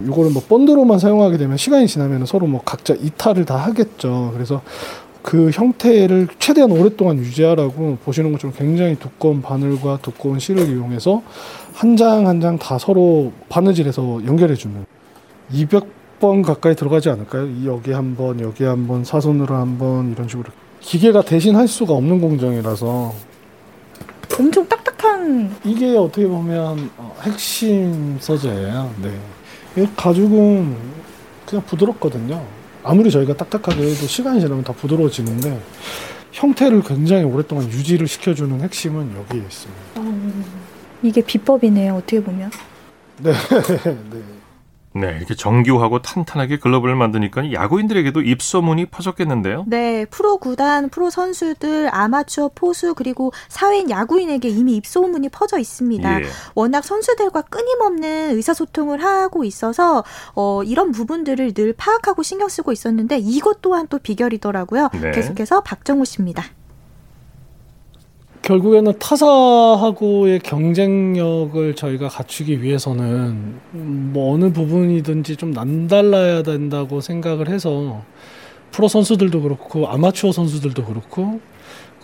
이거를 0.00 0.30
뭐 0.30 0.42
본드로만 0.46 0.98
사용하게 0.98 1.36
되면 1.38 1.56
시간이 1.56 1.86
지나면 1.88 2.26
서로 2.26 2.46
뭐 2.46 2.60
각자 2.64 2.94
이탈을 2.94 3.44
다 3.44 3.56
하겠죠. 3.56 4.30
그래서 4.34 4.62
그 5.22 5.50
형태를 5.50 6.28
최대한 6.38 6.70
오랫동안 6.70 7.18
유지하라고 7.18 7.98
보시는 8.04 8.30
것처럼 8.32 8.54
굉장히 8.56 8.94
두꺼운 8.96 9.42
바늘과 9.42 9.98
두꺼운 10.02 10.38
실을 10.38 10.68
이용해서 10.68 11.22
한 11.74 11.96
장 11.96 12.26
한 12.26 12.40
장 12.40 12.58
다 12.58 12.78
서로 12.78 13.32
바느질해서 13.48 14.20
연결해주는 14.24 14.86
200번 15.52 16.44
가까이 16.44 16.74
들어가지 16.76 17.10
않을까요? 17.10 17.48
여기 17.66 17.92
한 17.92 18.14
번, 18.16 18.40
여기 18.40 18.64
한 18.64 18.86
번, 18.86 19.04
사선으로 19.04 19.54
한 19.54 19.78
번 19.78 20.12
이런 20.12 20.28
식으로 20.28 20.50
기계가 20.80 21.22
대신 21.22 21.56
할 21.56 21.66
수가 21.66 21.94
없는 21.94 22.20
공정이라서 22.20 23.12
엄청 24.38 24.66
딱딱한 24.68 25.56
이게 25.64 25.96
어떻게 25.96 26.26
보면 26.28 26.90
어, 26.98 27.16
핵심 27.22 28.16
소재예요. 28.20 28.90
네. 29.02 29.10
가죽은 29.96 30.76
그냥 31.44 31.64
부드럽거든요. 31.66 32.44
아무리 32.82 33.10
저희가 33.10 33.34
딱딱하게 33.34 33.82
해도 33.82 34.06
시간이 34.06 34.40
지나면 34.40 34.64
다 34.64 34.72
부드러워지는데 34.72 35.60
형태를 36.32 36.82
굉장히 36.82 37.24
오랫동안 37.24 37.66
유지를 37.66 38.06
시켜주는 38.06 38.60
핵심은 38.60 39.16
여기에 39.16 39.40
있습니다. 39.42 40.00
음, 40.00 40.44
이게 41.02 41.20
비법이네요. 41.20 41.94
어떻게 41.96 42.22
보면. 42.22 42.50
네. 43.22 43.32
네. 43.32 44.35
네, 45.00 45.16
이렇게 45.18 45.34
정교하고 45.34 46.00
탄탄하게 46.00 46.58
글러브를 46.58 46.96
만드니까 46.96 47.52
야구인들에게도 47.52 48.22
입소문이 48.22 48.86
퍼졌겠는데요. 48.86 49.64
네, 49.66 50.06
프로 50.06 50.38
구단, 50.38 50.88
프로 50.88 51.10
선수들, 51.10 51.88
아마추어 51.92 52.50
포수 52.54 52.94
그리고 52.94 53.32
사회인 53.48 53.90
야구인에게 53.90 54.48
이미 54.48 54.76
입소문이 54.76 55.28
퍼져 55.28 55.58
있습니다. 55.58 56.22
예. 56.22 56.26
워낙 56.54 56.84
선수들과 56.84 57.42
끊임없는 57.42 58.36
의사소통을 58.36 59.02
하고 59.02 59.44
있어서 59.44 60.04
어, 60.34 60.62
이런 60.62 60.92
부분들을 60.92 61.52
늘 61.52 61.74
파악하고 61.74 62.22
신경 62.22 62.48
쓰고 62.48 62.72
있었는데 62.72 63.18
이것 63.18 63.60
또한 63.60 63.86
또 63.88 63.98
비결이더라고요. 63.98 64.88
네. 65.00 65.10
계속해서 65.10 65.62
박정우 65.62 66.04
씨입니다. 66.04 66.44
결국에는 68.46 68.92
타사하고의 69.00 70.38
경쟁력을 70.38 71.74
저희가 71.74 72.08
갖추기 72.08 72.62
위해서는 72.62 73.56
뭐 73.72 74.32
어느 74.32 74.52
부분이든지 74.52 75.34
좀 75.34 75.50
남달라야 75.50 76.44
된다고 76.44 77.00
생각을 77.00 77.48
해서 77.48 78.04
프로 78.70 78.86
선수들도 78.86 79.42
그렇고 79.42 79.88
아마추어 79.88 80.30
선수들도 80.30 80.84
그렇고 80.84 81.40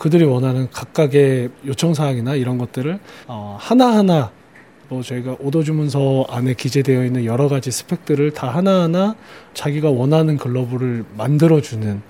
그들이 0.01 0.25
원하는 0.25 0.69
각각의 0.73 1.51
요청 1.65 1.95
사항이나 1.95 2.35
이런 2.35 2.59
것들을 2.59 2.99
어 3.29 3.57
하나하나 3.61 4.33
뭐 4.89 5.01
저희가 5.01 5.37
오더 5.39 5.63
주문서 5.63 6.27
안에 6.29 6.55
기재되어 6.55 7.05
있는 7.05 7.25
여러 7.25 7.49
가지 7.49 7.71
스펙들을 7.71 8.33
다 8.33 8.49
하나하나 8.49 9.15
자기가 9.55 9.91
원하는 9.91 10.39
글러브를 10.39 11.05
만들어 11.17 11.61
주는 11.61 12.03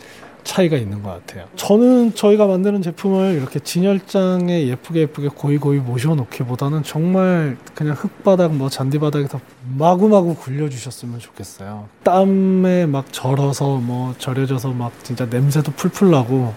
차이가 0.45 0.77
있는 0.77 1.03
것 1.03 1.11
같아요. 1.11 1.47
저는 1.57 2.15
저희가 2.15 2.47
만드는 2.47 2.83
제품을 2.83 3.35
이렇게 3.35 3.61
진열장에 3.61 4.67
예쁘게 4.67 5.01
예쁘게 5.01 5.29
고이 5.29 5.59
고이 5.59 5.79
모셔놓기보다는 5.79 6.83
정말 6.83 7.57
그냥 7.75 7.95
흙바닥 7.95 8.55
뭐 8.55 8.69
잔디바닥에서 8.69 9.41
마구마구 9.77 10.35
굴려주셨으면 10.35 11.19
좋겠어요. 11.19 11.89
땀에 12.03 12.87
막 12.87 13.13
절어서 13.13 13.77
뭐 13.77 14.15
절여져서 14.19 14.71
막 14.73 14.93
진짜 15.05 15.27
냄새도 15.27 15.73
풀풀 15.73 16.11
나고 16.11 16.55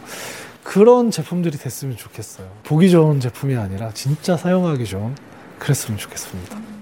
그런 0.64 1.12
제품들이 1.12 1.58
됐으면 1.58 1.96
좋겠어요. 1.96 2.48
보기 2.64 2.90
좋은 2.90 3.20
제품이 3.20 3.56
아니라 3.56 3.92
진짜 3.94 4.36
사용하기 4.36 4.86
좋은 4.86 5.16
그랬으면 5.60 5.98
좋겠습니다. 5.98 6.75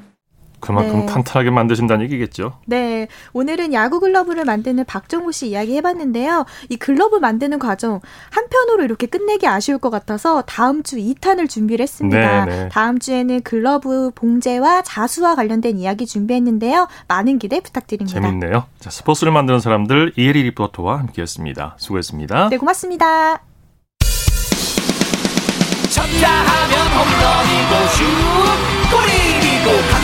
그만큼 0.63 1.01
네. 1.01 1.05
탄탄하게 1.07 1.49
만드신다는 1.49 2.05
얘기겠죠. 2.05 2.53
네. 2.65 3.09
오늘은 3.33 3.73
야구 3.73 3.99
글러브를 3.99 4.45
만드는 4.45 4.85
박정우 4.85 5.33
씨 5.33 5.49
이야기 5.49 5.75
해봤는데요. 5.75 6.45
이 6.69 6.77
글러브 6.77 7.17
만드는 7.17 7.59
과정 7.59 7.99
한편으로 8.29 8.85
이렇게 8.85 9.05
끝내기 9.05 9.45
아쉬울 9.45 9.77
것 9.77 9.89
같아서 9.89 10.41
다음 10.43 10.81
주 10.81 10.95
2탄을 10.95 11.49
준비를 11.49 11.83
했습니다. 11.83 12.45
네, 12.45 12.63
네. 12.63 12.69
다음 12.69 12.97
주에는 12.97 13.41
글러브 13.41 14.11
봉제와 14.15 14.83
자수와 14.83 15.35
관련된 15.35 15.77
이야기 15.77 16.05
준비했는데요. 16.05 16.87
많은 17.09 17.39
기대 17.39 17.59
부탁드립니다. 17.59 18.21
재밌네요. 18.21 18.63
자, 18.79 18.89
스포츠를 18.89 19.33
만드는 19.33 19.59
사람들 19.59 20.13
이혜리 20.15 20.43
리포터와 20.43 20.97
함께했습니다. 20.99 21.75
수고했습니다. 21.77 22.49
네, 22.49 22.57
고맙습니다. 22.57 23.41
쳤다 25.89 26.29
하면 26.29 26.87
홈런이고 26.87 27.87
슛 27.91 28.03
골이고 28.93 30.03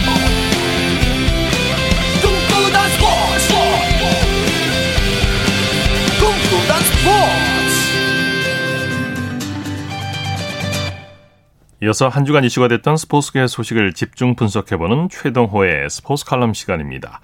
이어서 11.83 12.09
한 12.09 12.25
주간 12.25 12.43
이슈가 12.43 12.67
됐던 12.67 12.95
스포츠계 12.95 13.47
소식을 13.47 13.93
집중 13.93 14.35
분석해보는 14.35 15.09
최동호의 15.09 15.89
스포츠 15.89 16.25
칼럼 16.25 16.53
시간입니다. 16.53 17.21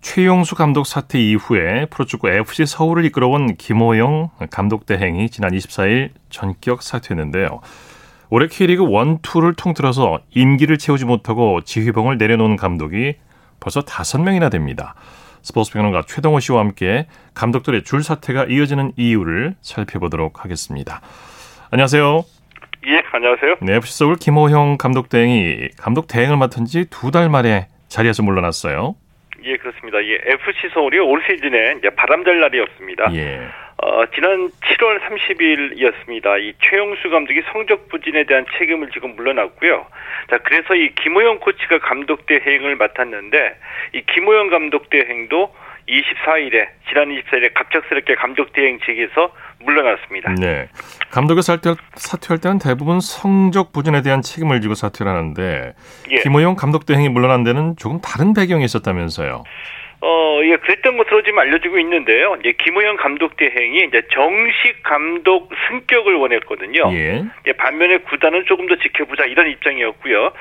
최용수 0.00 0.54
감독 0.54 0.86
사퇴 0.86 1.18
이후에 1.20 1.86
프로축구 1.86 2.28
FC 2.28 2.64
서울을 2.64 3.04
이끌어온 3.06 3.56
김호영 3.56 4.30
감독 4.50 4.86
대행이 4.86 5.30
지난 5.30 5.50
24일 5.50 6.10
전격 6.30 6.84
사퇴했는데요. 6.84 7.60
올해 8.30 8.46
K리그 8.46 8.84
1, 8.84 8.88
2를 9.18 9.56
통틀어서 9.56 10.20
임기를 10.32 10.78
채우지 10.78 11.04
못하고 11.04 11.62
지휘봉을 11.62 12.18
내려놓은 12.18 12.54
감독이 12.54 13.16
벌써 13.58 13.80
5명이나 13.80 14.48
됩니다. 14.48 14.94
스포츠 15.42 15.72
평론가 15.72 16.04
최동호 16.06 16.38
씨와 16.38 16.60
함께 16.60 17.08
감독들의 17.34 17.82
줄 17.82 18.04
사퇴가 18.04 18.44
이어지는 18.44 18.92
이유를 18.96 19.56
살펴보도록 19.60 20.44
하겠습니다. 20.44 21.00
안녕하세요. 21.72 22.37
예, 22.88 23.02
안녕하세요. 23.12 23.56
네, 23.60 23.76
FC 23.76 23.98
서울 23.98 24.16
김호형 24.16 24.78
감독 24.78 25.08
대행이 25.08 25.68
감독 25.78 26.06
대행을 26.08 26.36
맡은 26.36 26.64
지 26.64 26.86
두 26.88 27.10
달 27.10 27.28
만에 27.28 27.66
자리에서 27.88 28.22
물러났어요. 28.22 28.94
예, 29.44 29.56
그렇습니다. 29.56 29.98
예, 30.04 30.14
FC 30.24 30.68
서울이 30.72 30.98
올 30.98 31.22
시즌에 31.28 31.76
이제 31.78 31.90
바람잘 31.90 32.40
날이었습니다. 32.40 33.14
예. 33.14 33.40
어, 33.80 34.04
지난 34.14 34.48
7월 34.50 35.00
30일이었습니다. 35.06 36.40
이 36.42 36.54
최용수 36.60 37.10
감독이 37.10 37.42
성적 37.52 37.88
부진에 37.88 38.24
대한 38.24 38.44
책임을 38.58 38.90
지금 38.92 39.14
물러났고요. 39.16 39.86
자, 40.30 40.38
그래서 40.38 40.74
이 40.74 40.90
김호영 40.94 41.38
코치가 41.40 41.78
감독 41.78 42.26
대행을 42.26 42.74
맡았는데 42.76 43.56
이 43.94 44.02
김호영 44.12 44.48
감독 44.50 44.90
대행도 44.90 45.54
24일에 45.88 46.68
지난 46.88 47.08
24일에 47.08 47.52
갑작스럽게 47.54 48.14
감독 48.16 48.52
대행직에서 48.52 49.32
물러났습니다. 49.64 50.34
네. 50.34 50.68
감독이 51.10 51.42
사퇴, 51.42 51.74
사퇴할 51.94 52.38
때는 52.38 52.58
대부분 52.58 53.00
성적 53.00 53.72
부진에 53.72 54.02
대한 54.02 54.22
책임을 54.22 54.60
지고 54.60 54.74
사퇴를 54.74 55.10
하는데 55.10 55.74
예. 56.10 56.18
김호영 56.20 56.56
감독 56.56 56.86
대행이 56.86 57.08
물러난 57.08 57.42
데는 57.44 57.76
조금 57.76 58.00
다른 58.00 58.34
배경이 58.34 58.64
있었다면서요. 58.64 59.44
어, 60.00 60.40
예, 60.44 60.56
그랬던 60.56 60.96
것으로 60.96 61.22
지금 61.22 61.40
알려지고 61.40 61.78
있는데요. 61.80 62.36
이제 62.38 62.52
김호영 62.52 62.96
감독 62.96 63.36
대행이 63.36 63.78
이제 63.88 64.02
정식 64.12 64.80
감독 64.84 65.50
승격을 65.68 66.14
원했거든요. 66.14 66.92
예. 66.92 67.24
예, 67.46 67.52
반면에 67.52 67.98
구단은 67.98 68.44
조금 68.46 68.68
더 68.68 68.76
지켜보자 68.76 69.24
이런 69.24 69.50
입장이었고요. 69.50 70.32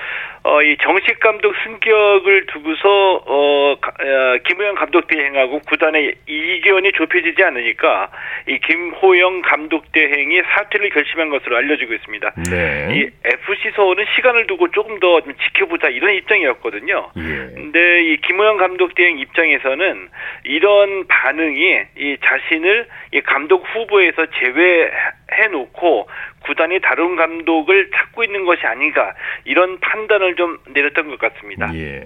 어, 0.43 0.61
이 0.61 0.77
정식 0.79 1.19
감독 1.19 1.55
승격을 1.63 2.45
두고서 2.45 3.23
어, 3.25 3.71
어 3.73 4.37
김호영 4.45 4.75
감독 4.75 5.07
대행하고 5.07 5.59
구단의 5.67 6.13
이견이 6.27 6.91
좁혀지지 6.93 7.43
않으니까 7.43 8.11
이 8.47 8.59
김호영 8.59 9.41
감독 9.41 9.91
대행이 9.91 10.39
사퇴를 10.53 10.91
결심한 10.91 11.29
것으로 11.29 11.57
알려지고 11.57 11.95
있습니다. 11.95 12.33
네. 12.51 12.87
이 12.91 13.09
FC 13.25 13.71
서울은 13.75 14.05
시간을 14.15 14.45
두고 14.45 14.69
조금 14.71 14.99
더 14.99 15.19
지켜보자 15.21 15.89
이런 15.89 16.13
입장이었거든요. 16.13 17.09
예. 17.17 17.21
근데 17.55 18.03
이 18.03 18.17
김호영 18.17 18.57
감독 18.57 18.93
대행 18.93 19.17
입장 19.17 19.46
입장에서는 19.47 20.09
이런 20.43 21.07
반응이 21.07 21.79
이 21.97 22.17
자신을 22.23 22.87
이 23.13 23.21
감독 23.21 23.63
후보에서 23.73 24.25
제외해 24.39 25.47
놓고 25.51 26.07
구단이 26.45 26.79
다른 26.81 27.15
감독을 27.15 27.91
찾고 27.95 28.23
있는 28.23 28.45
것이 28.45 28.65
아닌가 28.65 29.13
이런 29.45 29.79
판단을 29.79 30.35
좀 30.35 30.57
내렸던 30.69 31.09
것 31.09 31.19
같습니다. 31.19 31.73
예. 31.73 32.03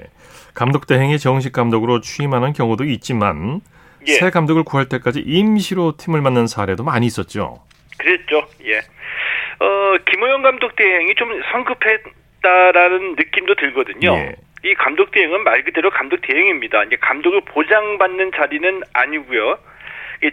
감독 0.54 0.88
대행이 0.88 1.18
정식 1.20 1.52
감독으로 1.52 2.02
취임하는 2.02 2.54
경우도 2.54 2.86
있지만 2.86 3.62
예. 4.08 4.14
새 4.14 4.30
감독을 4.30 4.64
구할 4.64 4.88
때까지 4.88 5.22
임시로 5.26 5.98
팀을 5.98 6.22
맡는 6.22 6.48
사례도 6.48 6.84
많이 6.84 7.06
있었죠. 7.06 7.64
그랬죠. 7.98 8.48
예. 8.66 8.80
어, 8.80 9.98
김호영 10.10 10.42
감독 10.42 10.76
대행이 10.76 11.14
좀 11.16 11.30
성급했다라는 11.52 13.16
느낌도 13.16 13.56
들거든요. 13.56 14.14
예. 14.16 14.36
이 14.64 14.74
감독 14.76 15.12
대행은 15.12 15.44
말 15.44 15.64
그대로 15.64 15.90
감독 15.90 16.22
대행입니다. 16.22 16.84
이제 16.84 16.98
감독을 17.02 17.42
보장받는 17.46 18.32
자리는 18.36 18.82
아니고요. 18.94 19.58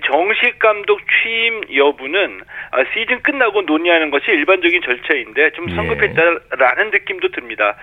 정식 0.04 0.58
감독 0.58 1.00
취임 1.08 1.62
여부는 1.74 2.42
아, 2.72 2.84
시즌 2.92 3.22
끝나고 3.22 3.62
논의하는 3.62 4.10
것이 4.10 4.26
일반적인 4.26 4.82
절차인데 4.82 5.52
좀 5.52 5.70
예. 5.70 5.74
성급했다라는 5.74 6.90
느낌도 6.90 7.28
듭니다. 7.30 7.74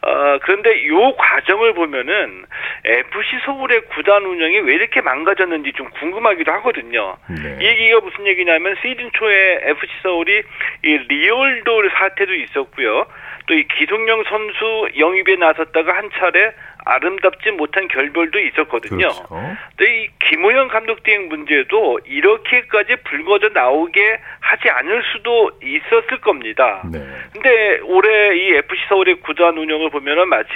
어, 0.00 0.38
그런데 0.42 0.86
요 0.86 1.16
과정을 1.16 1.74
보면은 1.74 2.44
FC 2.84 3.30
서울의 3.44 3.82
구단 3.86 4.24
운영이 4.24 4.60
왜 4.60 4.74
이렇게 4.74 5.00
망가졌는지 5.00 5.72
좀 5.72 5.90
궁금하기도 5.90 6.52
하거든요. 6.52 7.16
네. 7.28 7.58
이 7.60 7.66
얘기가 7.66 8.00
무슨 8.00 8.28
얘기냐면 8.28 8.76
시즌 8.80 9.10
초에 9.12 9.60
FC 9.64 9.92
서울이 10.04 10.42
이 10.84 10.98
리얼도 11.08 11.88
사태도 11.90 12.32
있었고요. 12.34 13.06
또 13.48 13.54
이 13.54 13.66
기성용 13.66 14.24
선수 14.28 14.88
영입에 14.96 15.36
나섰다가 15.36 15.96
한 15.96 16.10
차례 16.18 16.52
아름답지 16.88 17.50
못한 17.52 17.86
결별도 17.88 18.38
있었거든요. 18.40 18.96
그렇죠. 18.96 19.28
근데 19.76 20.04
이 20.04 20.08
김호영 20.28 20.68
감독 20.68 21.02
대행 21.02 21.28
문제도 21.28 21.98
이렇게까지 22.06 22.96
불거져 23.04 23.50
나오게 23.50 24.18
하지 24.40 24.70
않을 24.70 25.02
수도 25.12 25.50
있었을 25.62 26.20
겁니다. 26.20 26.82
네. 26.90 26.98
근데 27.32 27.80
올해 27.84 28.36
이 28.36 28.54
FC 28.54 28.80
서울의 28.88 29.20
구단 29.20 29.58
운영을 29.58 29.90
보면은 29.90 30.28
마치 30.28 30.50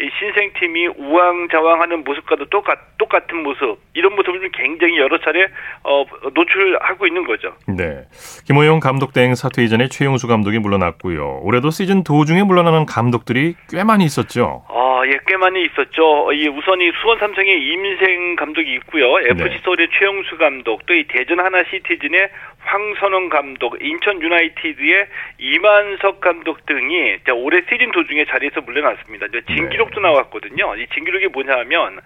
이 0.00 0.10
신생팀이 0.18 0.88
우왕좌왕하는 0.88 2.04
모습과도 2.04 2.46
똑같 2.46 2.78
똑같은 2.98 3.42
모습 3.44 3.78
이런 3.94 4.14
모습을 4.16 4.50
굉장히 4.52 4.98
여러 4.98 5.18
차례 5.20 5.46
어, 5.84 6.04
노출하고 6.34 7.06
있는 7.06 7.24
거죠. 7.24 7.54
네. 7.68 8.02
김호영 8.46 8.80
감독 8.80 9.12
대행 9.12 9.34
사퇴 9.36 9.62
이전에 9.62 9.88
최용수 9.88 10.26
감독이 10.26 10.58
물러났고요. 10.58 11.40
올해도 11.42 11.70
시즌 11.70 12.02
도중에 12.02 12.42
물러나는 12.42 12.86
감독들이 12.86 13.54
꽤 13.70 13.84
많이 13.84 14.04
있었죠. 14.04 14.64
아, 14.68 15.02
예, 15.06 15.18
꽤 15.26 15.36
많이 15.36 15.67
있었죠. 15.68 16.32
이 16.32 16.48
우선 16.48 16.80
이 16.80 16.90
수원 17.02 17.18
삼성의 17.18 17.62
이민생 17.62 18.36
감독이 18.36 18.72
있고요. 18.74 19.18
FC 19.20 19.44
네. 19.44 19.58
서울의 19.64 19.88
최용수 19.92 20.36
감독, 20.38 20.86
또 20.86 20.94
이 20.94 21.04
대전 21.04 21.40
하나 21.40 21.62
시티즌의 21.64 22.28
황선홍 22.60 23.28
감독, 23.28 23.76
인천 23.80 24.20
유나이티드의 24.20 25.06
이만석 25.38 26.20
감독 26.20 26.66
등이 26.66 27.18
올해 27.34 27.62
시즌 27.70 27.92
도중에 27.92 28.24
자리에서 28.26 28.60
물러났습니다. 28.62 29.26
진기록도 29.46 30.00
네. 30.00 30.08
나왔거든요. 30.08 30.76
이 30.76 30.86
진기록이 30.88 31.28
뭐냐면 31.28 32.00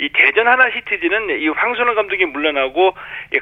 이 0.00 0.08
대전 0.12 0.48
하나 0.48 0.70
시티즈는 0.70 1.40
이 1.40 1.48
황선홍 1.48 1.94
감독이 1.94 2.24
물러나고 2.26 2.94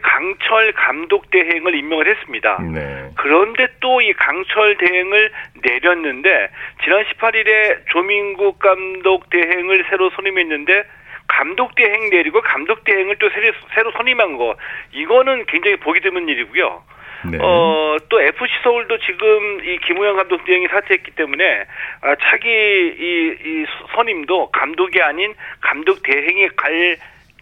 강철 0.02 0.72
감독 0.72 1.30
대행을 1.30 1.74
임명을 1.74 2.06
했습니다. 2.08 2.58
네. 2.62 3.10
그런데 3.16 3.66
또 3.80 4.00
이 4.00 4.14
강철 4.14 4.76
대행을 4.78 5.30
내렸는데 5.62 6.48
지난 6.82 7.04
18일에 7.04 7.86
조민국 7.90 8.58
감독 8.58 9.28
대행 9.28 9.59
을 9.68 9.84
새로 9.90 10.10
선임했는데 10.10 10.84
감독 11.26 11.74
대행 11.74 12.10
내리고 12.10 12.40
감독 12.40 12.84
대행을 12.84 13.16
또 13.18 13.28
새로, 13.30 13.52
새로 13.74 13.92
선임한 13.92 14.36
거 14.36 14.56
이거는 14.92 15.46
굉장히 15.46 15.76
보기 15.76 16.00
드문 16.00 16.28
일이고요. 16.28 16.82
네. 17.30 17.38
어, 17.40 17.98
또 18.08 18.20
FC 18.20 18.52
서울도 18.62 18.98
지금 18.98 19.64
이 19.64 19.78
김우영 19.86 20.16
감독 20.16 20.44
대행이 20.44 20.68
사퇴했기 20.68 21.10
때문에 21.12 21.64
아, 22.00 22.16
차기 22.22 22.48
이, 22.48 23.36
이 23.44 23.66
선임도 23.94 24.50
감독이 24.50 25.02
아닌 25.02 25.34
감독 25.60 26.02
대행이 26.02 26.48
갈, 26.56 26.96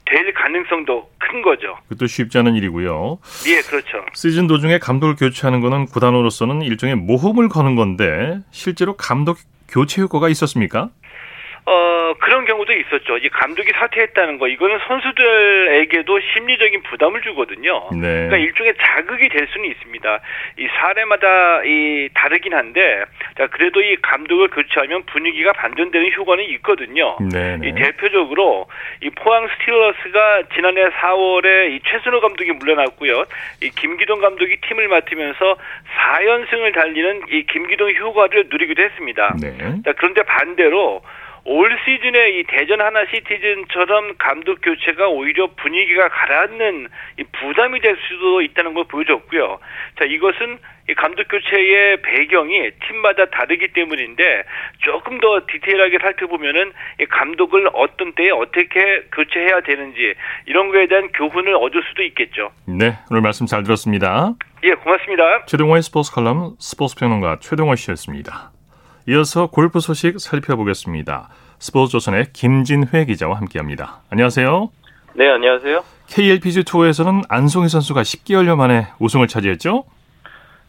될 0.04 0.32
가능성도 0.32 1.10
큰 1.18 1.42
거죠. 1.42 1.76
그것도 1.88 2.06
쉽지 2.06 2.38
않은 2.38 2.56
일이고요. 2.56 3.18
예, 3.46 3.60
그렇죠. 3.62 4.04
시즌 4.14 4.46
도중에 4.46 4.78
감독을 4.78 5.16
교체하는 5.16 5.60
것은 5.60 5.86
구단으로서는 5.86 6.62
일종의 6.62 6.96
모험을 6.96 7.48
거는 7.48 7.76
건데 7.76 8.40
실제로 8.50 8.96
감독 8.96 9.38
교체 9.68 10.00
효과가 10.00 10.28
있었습니까? 10.30 10.88
어, 11.68 12.14
그런 12.20 12.46
경우도 12.46 12.72
있었죠. 12.72 13.18
이 13.18 13.28
감독이 13.28 13.70
사퇴했다는 13.72 14.38
거, 14.38 14.48
이거는 14.48 14.78
선수들에게도 14.88 16.20
심리적인 16.32 16.82
부담을 16.84 17.20
주거든요. 17.20 17.90
네. 17.92 18.00
그러니까 18.00 18.38
일종의 18.38 18.72
자극이 18.80 19.28
될 19.28 19.46
수는 19.48 19.68
있습니다. 19.70 20.20
이 20.60 20.66
사례마다 20.80 21.64
이 21.64 22.08
다르긴 22.14 22.54
한데, 22.54 23.04
자, 23.36 23.48
그래도 23.48 23.82
이 23.82 23.96
감독을 23.96 24.48
교체하면 24.48 25.02
분위기가 25.04 25.52
반전되는 25.52 26.10
효과는 26.14 26.44
있거든요. 26.54 27.18
네, 27.20 27.58
네. 27.58 27.68
이 27.68 27.74
대표적으로 27.74 28.66
이 29.02 29.10
포항 29.10 29.46
스틸러스가 29.48 30.44
지난해 30.54 30.88
4월에 30.88 31.72
이 31.72 31.80
최순호 31.84 32.22
감독이 32.22 32.50
물러났고요. 32.52 33.24
이 33.62 33.68
김기동 33.68 34.20
감독이 34.20 34.56
팀을 34.62 34.88
맡으면서 34.88 35.56
4연승을 35.98 36.74
달리는 36.74 37.22
이 37.30 37.42
김기동 37.42 37.90
효과를 37.90 38.46
누리기도 38.48 38.82
했습니다. 38.82 39.36
네. 39.38 39.54
자, 39.84 39.92
그런데 39.98 40.22
반대로 40.22 41.02
올 41.44 41.78
시즌에 41.84 42.38
이 42.38 42.44
대전 42.44 42.80
하나 42.80 43.04
시티즌처럼 43.06 44.16
감독 44.18 44.60
교체가 44.62 45.08
오히려 45.08 45.48
분위기가 45.56 46.08
가라앉는 46.08 46.88
부담이 47.32 47.80
될 47.80 47.96
수도 48.08 48.42
있다는 48.42 48.74
걸 48.74 48.84
보여줬고요. 48.84 49.58
자, 49.98 50.04
이것은 50.04 50.58
이 50.90 50.94
감독 50.94 51.28
교체의 51.28 52.00
배경이 52.02 52.70
팀마다 52.86 53.26
다르기 53.26 53.68
때문인데 53.74 54.44
조금 54.78 55.20
더 55.20 55.42
디테일하게 55.46 55.98
살펴보면은 56.00 56.72
이 57.00 57.06
감독을 57.06 57.68
어떤 57.74 58.12
때에 58.12 58.30
어떻게 58.30 59.02
교체해야 59.12 59.60
되는지 59.60 60.14
이런 60.46 60.70
거에 60.70 60.86
대한 60.86 61.08
교훈을 61.12 61.54
얻을 61.56 61.82
수도 61.88 62.02
있겠죠. 62.04 62.52
네, 62.66 62.94
오늘 63.10 63.20
말씀 63.20 63.46
잘 63.46 63.62
들었습니다. 63.62 64.34
예, 64.64 64.72
고맙습니다. 64.72 65.44
최동호의 65.44 65.82
스포츠 65.82 66.12
칼럼 66.12 66.56
스포츠 66.58 66.96
평론가 66.96 67.38
최동호 67.40 67.74
씨였습니다. 67.76 68.52
이어서 69.08 69.46
골프 69.46 69.80
소식 69.80 70.20
살펴보겠습니다. 70.20 71.30
스포츠조선의 71.60 72.26
김진회 72.34 73.06
기자와 73.06 73.38
함께합니다. 73.38 74.02
안녕하세요. 74.10 74.68
네, 75.14 75.30
안녕하세요. 75.30 75.82
KLPGA 76.08 76.64
투어에서는 76.64 77.22
안송이 77.26 77.70
선수가 77.70 78.02
10개월여 78.02 78.56
만에 78.56 78.88
우승을 78.98 79.26
차지했죠? 79.26 79.84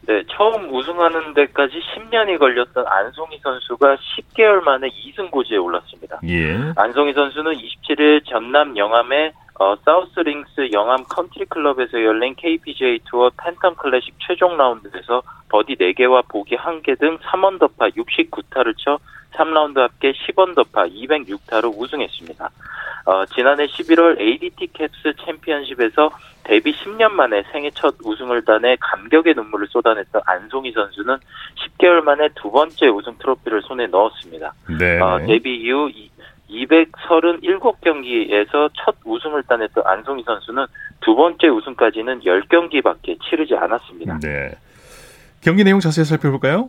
네, 0.08 0.22
처음 0.34 0.74
우승하는 0.74 1.34
데까지 1.34 1.74
10년이 1.94 2.38
걸렸던 2.38 2.86
안송이 2.86 3.40
선수가 3.42 3.96
10개월 3.96 4.62
만에 4.62 4.88
2승 4.88 5.30
고지에 5.30 5.58
올랐습니다. 5.58 6.20
예. 6.26 6.72
안송이 6.76 7.12
선수는 7.12 7.52
27일 7.52 8.24
전남 8.24 8.74
영암의 8.74 9.32
어, 9.60 9.76
사우스링스 9.84 10.70
영암 10.72 11.04
컨트리 11.04 11.44
클럽에서 11.44 12.02
열린 12.02 12.34
KLPGA 12.34 12.98
투어 13.04 13.28
팬텀 13.28 13.76
클래식 13.76 14.14
최종 14.26 14.56
라운드에서 14.56 15.22
버디 15.50 15.76
4개와 15.76 16.26
보기 16.28 16.56
1개 16.56 16.98
등 16.98 17.18
3언더파 17.18 17.94
69타를 17.94 18.72
쳐 18.78 18.98
3라운드 19.34 19.76
합계 19.76 20.12
10언더파 20.12 20.90
206타로 20.94 21.76
우승했습니다. 21.76 22.50
어, 23.04 23.26
지난해 23.26 23.66
11월 23.66 24.18
ADT 24.18 24.68
캡스 24.72 25.12
챔피언십에서 25.26 26.10
데뷔 26.44 26.72
10년 26.72 27.10
만에 27.10 27.42
생애 27.52 27.70
첫 27.74 27.94
우승을 28.02 28.44
따내 28.46 28.76
감격의 28.80 29.34
눈물을 29.34 29.66
쏟아냈던 29.68 30.22
안송희 30.24 30.72
선수는 30.72 31.18
10개월 31.56 32.02
만에 32.02 32.30
두 32.34 32.50
번째 32.50 32.88
우승 32.88 33.14
트로피를 33.18 33.60
손에 33.62 33.88
넣었습니다. 33.88 34.54
네. 34.78 34.98
어, 35.00 35.18
데뷔 35.26 35.56
이후 35.56 35.90
237경기에서 36.50 38.70
첫 38.74 38.96
우승을 39.04 39.44
따냈던 39.44 39.86
안송희 39.86 40.24
선수는 40.24 40.66
두 41.00 41.14
번째 41.14 41.48
우승까지는 41.48 42.20
10경기밖에 42.20 43.18
치르지 43.22 43.54
않았습니다. 43.54 44.18
네. 44.20 44.50
경기 45.40 45.64
내용 45.64 45.80
자세히 45.80 46.04
살펴볼까요? 46.04 46.68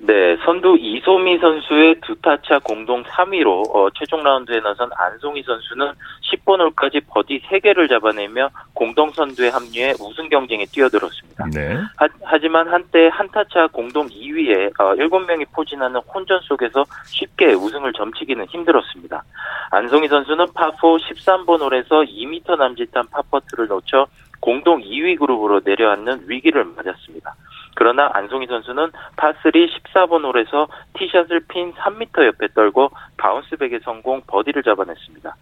네, 0.00 0.36
선두 0.44 0.76
이소미 0.78 1.38
선수의 1.38 1.96
두 2.02 2.14
타차 2.22 2.60
공동 2.60 3.02
3위로 3.02 3.74
어, 3.74 3.88
최종 3.94 4.22
라운드에 4.22 4.60
나선 4.60 4.88
안송희 4.94 5.42
선수는 5.42 5.92
10번 6.22 6.60
홀까지 6.60 7.00
버디 7.08 7.42
3개를 7.42 7.88
잡아내며 7.88 8.48
공동 8.74 9.10
선두에 9.10 9.48
합류해 9.48 9.94
우승 10.00 10.28
경쟁에 10.28 10.64
뛰어들었습니다. 10.66 11.46
네. 11.52 11.76
하, 12.22 12.38
지만 12.38 12.68
한때 12.68 13.08
한타차 13.08 13.68
공동 13.72 14.06
2위에 14.06 14.80
어, 14.80 14.94
7명이 14.94 15.46
포진하는 15.52 16.00
혼전 16.14 16.40
속에서 16.42 16.84
쉽게 17.06 17.54
우승을 17.54 17.92
점치기는 17.92 18.46
힘들었습니다. 18.46 19.24
안송이 19.70 20.06
선수는 20.06 20.46
파4 20.46 21.00
13번 21.00 21.60
홀에서 21.60 22.02
2m 22.02 22.56
남짓한 22.56 23.08
파퍼트를 23.10 23.66
놓쳐 23.66 24.06
공동 24.40 24.80
2위 24.80 25.18
그룹으로 25.18 25.60
내려앉는 25.64 26.24
위기를 26.28 26.64
맞았습니다. 26.64 27.34
그러나 27.78 28.10
안송이 28.12 28.48
선수는 28.48 28.90
파3 29.16 29.70
14번 29.94 30.24
홀에서 30.24 30.66
티샷을 30.94 31.42
핀 31.46 31.72
3m 31.74 32.26
옆에 32.26 32.48
떨구고 32.48 32.90
bounce 33.18 33.51
back에 33.51 33.78
성공 33.84 34.20
버디를 34.26 34.64
잡아냈습니다. 34.64 35.36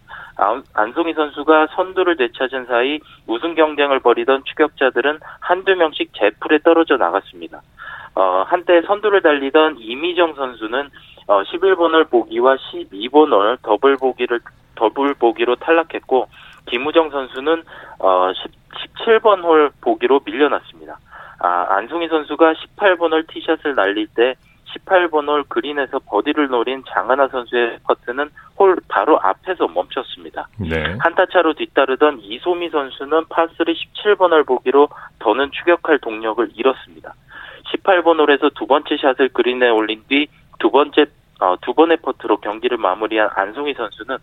안송이 0.75 1.15
선수가 1.15 1.69
선두를 1.75 2.15
되찾은 2.15 2.67
사이 2.67 2.99
우승 3.25 3.55
경쟁을 3.55 4.01
벌이던 4.01 4.43
추격자들은 4.45 5.19
한두 5.39 5.75
명씩 5.75 6.11
제풀에 6.13 6.59
떨어져 6.59 6.97
나갔습니다. 6.97 7.63
어, 8.13 8.43
한때 8.45 8.83
선두를 8.83 9.23
달리던 9.23 9.77
이미정 9.79 10.35
선수는 10.35 10.89
어, 11.25 11.41
11번 11.41 11.95
홀 11.95 12.05
보기와 12.05 12.55
12번 12.55 13.31
홀 13.31 13.57
더블 13.63 13.97
보기를 13.97 14.41
더블 14.75 15.15
보기로 15.15 15.55
탈락했고 15.55 16.27
김우정 16.67 17.09
선수는 17.09 17.63
어, 17.97 18.31
10, 18.31 18.51
17번 19.07 19.43
홀 19.43 19.71
보기로 19.81 20.19
밀려났습니다. 20.23 20.99
아, 21.39 21.65
안송이 21.75 22.07
선수가 22.07 22.53
18번 22.53 23.11
홀 23.11 23.25
티샷을 23.27 23.75
날릴 23.75 24.07
때 24.07 24.35
18번 24.73 25.27
홀 25.27 25.43
그린에서 25.43 25.99
버디를 25.99 26.47
노린 26.49 26.83
장하나 26.89 27.27
선수의 27.27 27.79
퍼트는 27.87 28.29
홀 28.59 28.77
바로 28.87 29.19
앞에서 29.21 29.67
멈췄습니다. 29.67 30.47
네. 30.57 30.95
한타 30.99 31.25
차로 31.25 31.53
뒤따르던 31.53 32.19
이소미 32.21 32.69
선수는 32.69 33.25
파3 33.25 33.75
17번 33.75 34.31
홀 34.31 34.43
보기로 34.43 34.89
더는 35.19 35.51
추격할 35.51 35.99
동력을 35.99 36.49
잃었습니다. 36.55 37.13
18번 37.73 38.19
홀에서 38.19 38.49
두 38.55 38.65
번째 38.65 38.97
샷을 38.97 39.29
그린에 39.29 39.69
올린 39.69 40.03
뒤 40.07 40.27
두 40.59 40.71
번째 40.71 41.05
어, 41.39 41.55
두 41.61 41.73
번의 41.73 41.97
퍼트로 41.97 42.37
경기를 42.37 42.77
마무리한 42.77 43.29
안송이 43.35 43.73
선수는 43.75 44.17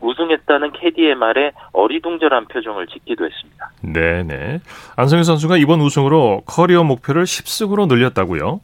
우승했다는 0.00 0.72
캐디의 0.72 1.14
말에 1.14 1.52
어리둥절한 1.72 2.46
표정을 2.46 2.86
짓기도 2.86 3.24
했습니다. 3.24 3.70
네네. 3.82 4.60
안송이 4.96 5.24
선수가 5.24 5.56
이번 5.58 5.80
우승으로 5.80 6.42
커리어 6.46 6.84
목표를 6.84 7.24
10승으로 7.24 7.86
늘렸다고요? 7.88 8.60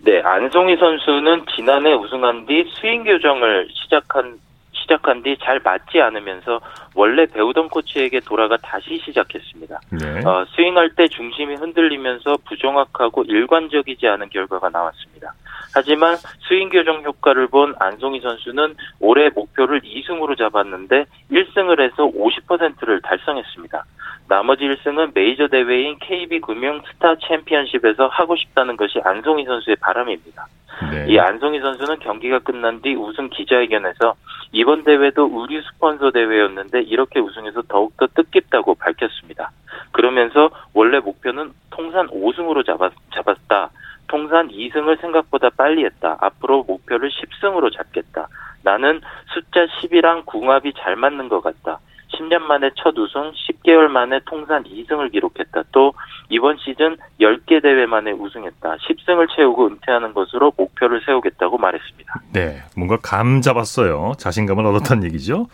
네, 0.00 0.20
안송이 0.22 0.76
선수는 0.76 1.46
지난해 1.56 1.92
우승한 1.94 2.46
뒤 2.46 2.70
스윙 2.80 3.04
교정을 3.04 3.68
시작한 3.72 4.38
시작한 4.72 5.22
뒤 5.22 5.34
잘 5.42 5.60
맞지 5.64 5.98
않으면서 6.00 6.60
원래 6.94 7.24
배우던 7.24 7.68
코치에게 7.70 8.20
돌아가 8.20 8.56
다시 8.58 9.00
시작했습니다. 9.02 9.80
네. 9.92 10.28
어, 10.28 10.44
스윙할 10.54 10.90
때 10.94 11.08
중심이 11.08 11.54
흔들리면서 11.54 12.36
부정확하고 12.46 13.24
일관적이지 13.24 14.06
않은 14.06 14.28
결과가 14.28 14.68
나왔습니다. 14.68 15.32
하지만 15.74 16.16
스윙 16.48 16.70
교정 16.70 17.02
효과를 17.02 17.48
본 17.48 17.74
안송이 17.78 18.20
선수는 18.20 18.76
올해 19.00 19.28
목표를 19.30 19.80
2승으로 19.80 20.38
잡았는데 20.38 21.06
1승을 21.32 21.80
해서 21.80 22.04
50%를 22.06 23.00
달성했습니다. 23.02 23.84
나머지 24.28 24.64
1승은 24.64 25.12
메이저 25.14 25.48
대회인 25.48 25.98
KB금융 25.98 26.82
스타 26.90 27.16
챔피언십에서 27.28 28.06
하고 28.06 28.36
싶다는 28.36 28.76
것이 28.76 29.00
안송이 29.04 29.44
선수의 29.44 29.76
바람입니다. 29.80 30.46
네. 30.90 31.06
이 31.08 31.18
안송이 31.18 31.60
선수는 31.60 31.98
경기가 32.00 32.38
끝난 32.38 32.80
뒤 32.80 32.94
우승 32.94 33.28
기자회견에서 33.28 34.14
이번 34.52 34.84
대회도 34.84 35.30
의류 35.32 35.62
스폰서 35.62 36.10
대회였는데 36.12 36.82
이렇게 36.82 37.20
우승해서 37.20 37.62
더욱더 37.62 38.06
뜻깊다고 38.06 38.74
밝혔습니다. 38.76 39.50
그러면서 39.92 40.50
원래 40.72 41.00
목표는 41.00 41.52
통산 41.70 42.06
5승으로 42.08 42.64
잡았, 42.64 42.92
잡았다. 43.12 43.70
통산 44.14 44.46
2승을 44.46 45.00
생각보다 45.00 45.50
빨리 45.56 45.84
했다. 45.84 46.16
앞으로 46.20 46.62
목표를 46.62 47.10
10승으로 47.10 47.76
잡겠다. 47.76 48.28
나는 48.62 49.00
숫자 49.34 49.66
10이랑 49.66 50.24
궁합이 50.24 50.72
잘 50.78 50.94
맞는 50.94 51.28
것 51.28 51.42
같다. 51.42 51.80
10년 52.12 52.42
만에 52.42 52.70
첫 52.76 52.96
우승, 52.96 53.32
10개월 53.32 53.88
만에 53.88 54.20
통산 54.24 54.62
2승을 54.62 55.10
기록했다. 55.10 55.64
또 55.72 55.94
이번 56.28 56.56
시즌 56.58 56.96
10개 57.20 57.60
대회 57.60 57.86
만에 57.86 58.12
우승했다. 58.12 58.76
10승을 58.76 59.34
채우고 59.34 59.66
은퇴하는 59.66 60.14
것으로 60.14 60.52
목표를 60.56 61.02
세우겠다고 61.04 61.58
말했습니다. 61.58 62.20
네, 62.32 62.62
뭔가 62.76 62.96
감 63.02 63.40
잡았어요. 63.40 64.12
자신감을 64.18 64.64
얻었다는 64.64 65.02
얘기죠. 65.10 65.48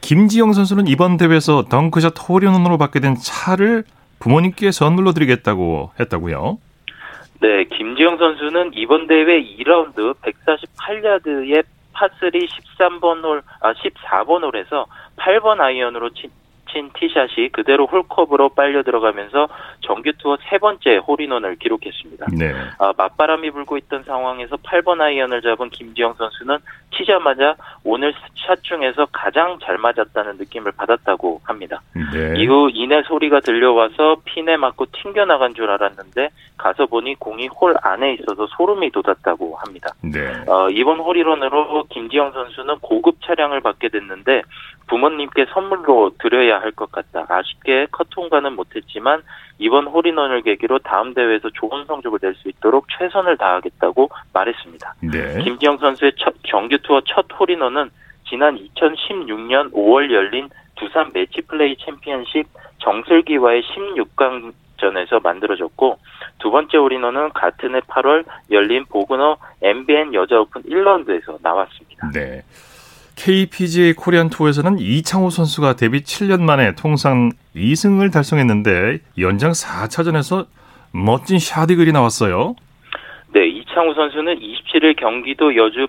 김지영 0.00 0.54
선수는 0.54 0.88
이번 0.88 1.18
대회에서 1.18 1.66
덩크샷 1.70 2.14
홀인원으로 2.28 2.78
받게 2.78 2.98
된 2.98 3.14
차를 3.14 3.84
부모님께 4.18 4.72
선물로 4.72 5.12
드리겠다고 5.12 5.92
했다고요. 6.00 6.58
네, 7.42 7.64
김지영 7.64 8.18
선수는 8.18 8.70
이번 8.74 9.08
대회 9.08 9.42
2라운드 9.42 10.14
148야드의 10.14 11.64
파3 11.92 12.48
13번 12.78 13.24
홀, 13.24 13.42
아, 13.60 13.72
14번 13.72 14.44
홀에서 14.44 14.86
8번 15.16 15.60
아이언으로 15.60 16.10
친, 16.72 16.90
친 16.90 16.90
티샷이 16.94 17.50
그대로 17.50 17.86
홀컵으로 17.86 18.50
빨려 18.50 18.82
들어가면서 18.82 19.48
정규 19.80 20.12
투어 20.18 20.36
세 20.48 20.58
번째 20.58 20.96
홀인원을 20.96 21.56
기록했습니다. 21.56 22.26
네. 22.38 22.52
아, 22.78 22.92
맞바람이 22.96 23.50
불고 23.50 23.76
있던 23.78 24.04
상황에서 24.04 24.56
8번 24.56 25.00
아이언을 25.00 25.42
잡은 25.42 25.70
김지영 25.70 26.14
선수는 26.14 26.58
치자마자 26.96 27.56
오늘 27.84 28.14
샷 28.46 28.62
중에서 28.62 29.06
가장 29.12 29.58
잘 29.62 29.78
맞았다는 29.78 30.36
느낌을 30.36 30.72
받았다고 30.72 31.40
합니다. 31.44 31.80
네. 32.12 32.34
이후 32.40 32.70
이내 32.72 33.02
소리가 33.02 33.40
들려와서 33.40 34.16
핀에 34.24 34.56
맞고 34.56 34.86
튕겨 34.92 35.24
나간 35.24 35.54
줄 35.54 35.70
알았는데 35.70 36.28
가서 36.58 36.86
보니 36.86 37.16
공이 37.16 37.48
홀 37.48 37.74
안에 37.82 38.14
있어서 38.14 38.46
소름이 38.56 38.90
돋았다고 38.90 39.56
합니다. 39.56 39.88
네. 40.02 40.20
어, 40.46 40.68
이번 40.70 40.98
홀인원으로 40.98 41.84
김지영 41.90 42.32
선수는 42.32 42.78
고급 42.80 43.16
차량을 43.22 43.60
받게 43.60 43.88
됐는데 43.88 44.42
부모님께 44.86 45.46
선물로 45.52 46.12
드려야 46.18 46.61
할 46.62 46.72
것 46.72 46.90
같다. 46.92 47.26
아쉽게 47.28 47.86
컷 47.90 48.06
통과는 48.10 48.54
못했지만 48.54 49.22
이번 49.58 49.86
홀인원을 49.86 50.42
계기로 50.42 50.78
다음 50.80 51.12
대회에서 51.14 51.50
좋은 51.54 51.84
성적을 51.86 52.18
낼 52.22 52.34
수 52.34 52.48
있도록 52.48 52.86
최선을 52.98 53.36
다하겠다고 53.36 54.08
말했습니다. 54.32 54.94
네. 55.12 55.42
김지영 55.44 55.78
선수의 55.78 56.12
첫 56.18 56.34
정규 56.48 56.78
투어 56.82 57.00
첫 57.04 57.26
홀인원은 57.38 57.90
지난 58.28 58.56
2016년 58.56 59.72
5월 59.72 60.10
열린 60.12 60.48
두산 60.76 61.10
매치플레이 61.12 61.76
챔피언십 61.84 62.46
정슬기와의 62.78 63.62
16강 63.62 64.52
전에서 64.78 65.20
만들어졌고 65.20 65.98
두 66.38 66.50
번째 66.50 66.78
홀인원은 66.78 67.30
같은 67.34 67.74
해 67.76 67.80
8월 67.80 68.24
열린 68.50 68.84
보그너 68.86 69.36
MBN 69.62 70.14
여자 70.14 70.40
오픈 70.40 70.62
1라운드에서 70.62 71.38
나왔습니다. 71.42 72.10
네. 72.12 72.42
KPGA 73.16 73.92
코리안 73.94 74.30
투어에서는 74.30 74.78
이창우 74.78 75.30
선수가 75.30 75.76
데뷔 75.76 76.00
7년 76.00 76.40
만에 76.42 76.74
통산 76.74 77.30
2승을 77.54 78.12
달성했는데 78.12 78.98
연장 79.18 79.52
4차전에서 79.52 80.46
멋진 80.92 81.38
샷 81.38 81.60
이글이 81.60 81.92
나왔어요. 81.92 82.54
네, 83.32 83.46
이창우 83.46 83.94
선수는 83.94 84.40
27일 84.40 84.96
경기도 84.96 85.56
여주 85.56 85.86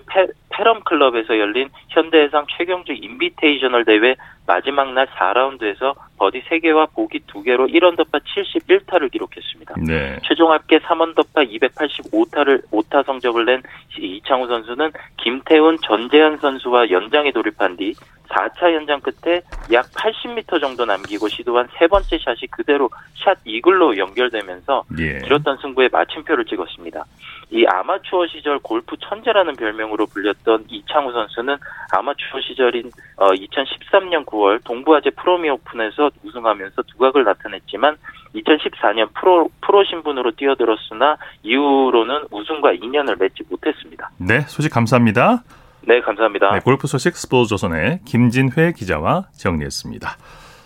페, 0.56 0.64
페럼 0.64 0.80
클럽에서 0.84 1.38
열린 1.38 1.68
현대해상 1.88 2.46
최경주 2.56 2.92
인비테이셔널 2.92 3.84
대회 3.84 4.16
마지막 4.46 4.92
날 4.92 5.06
4라운드에서 5.06 5.94
버디 6.18 6.42
3개와 6.42 6.92
보기 6.94 7.20
2개로 7.20 7.72
1언더파 7.72 8.22
71타를 8.22 9.10
기록했습니다. 9.10 9.74
네. 9.86 10.18
최종 10.22 10.52
합계 10.52 10.78
3언더파 10.78 11.50
285타를 11.50 12.62
5타 12.70 13.04
성적을 13.04 13.44
낸 13.44 13.62
이창우 13.98 14.46
선수는 14.46 14.90
김태훈, 15.18 15.78
전재현 15.82 16.38
선수와 16.38 16.90
연장에 16.90 17.30
돌입한 17.32 17.76
뒤 17.76 17.94
4차 18.28 18.72
연장 18.74 19.00
끝에 19.00 19.42
약 19.72 19.86
80m 19.92 20.60
정도 20.60 20.84
남기고 20.84 21.28
시도한 21.28 21.68
세 21.78 21.86
번째 21.86 22.18
샷이 22.18 22.46
그대로 22.50 22.88
샷 23.14 23.38
이글로 23.44 23.96
연결되면서 23.98 24.84
예. 24.98 25.18
길었던 25.20 25.58
승부에 25.58 25.88
마침표를 25.92 26.44
찍었습니다. 26.44 27.04
이 27.50 27.64
아마추어 27.66 28.26
시절 28.26 28.58
골프 28.58 28.96
천재라는 28.96 29.54
별명으로 29.56 30.06
불렸던 30.06 30.43
이창우 30.68 31.12
선수는 31.12 31.56
아마추어 31.92 32.40
시절인 32.40 32.90
2013년 33.16 34.22
어, 34.22 34.24
9월 34.24 34.64
동부아재 34.64 35.10
프로미 35.10 35.48
오픈에서 35.50 36.10
우승하면서 36.22 36.82
두각을 36.82 37.24
나타냈지만 37.24 37.96
2014년 38.34 39.08
프로 39.14 39.48
프로 39.60 39.84
신분으로 39.84 40.32
뛰어들었으나 40.32 41.16
이후로는 41.42 42.24
우승과 42.30 42.72
인연을 42.72 43.16
맺지 43.16 43.44
못했습니다. 43.48 44.10
네, 44.18 44.40
소식 44.42 44.72
감사합니다. 44.72 45.42
네, 45.86 46.00
감사합니다. 46.00 46.52
네, 46.52 46.60
골프 46.60 46.86
소식 46.86 47.16
스포츠 47.16 47.50
조선의 47.50 48.00
김진회 48.06 48.72
기자와 48.76 49.28
정리했습니다. 49.36 50.16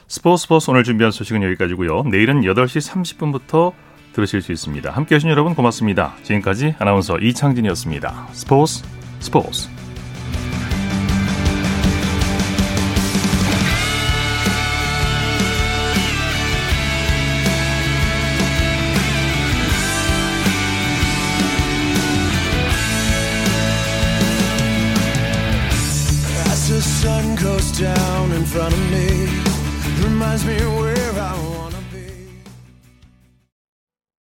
스포츠 0.06 0.44
스포츠 0.44 0.70
오늘 0.70 0.84
준비한 0.84 1.10
소식은 1.10 1.42
여기까지고요. 1.42 2.04
내일은 2.04 2.40
8시 2.40 2.90
30분부터 2.90 3.72
들으실 4.12 4.40
수 4.40 4.52
있습니다. 4.52 4.90
함께 4.90 5.14
해 5.14 5.18
주신 5.18 5.30
여러분 5.30 5.54
고맙습니다. 5.54 6.14
지금까지 6.22 6.74
아나운서 6.78 7.18
이창진이었습니다. 7.18 8.28
스포츠 8.32 8.97
스포츠 9.20 9.68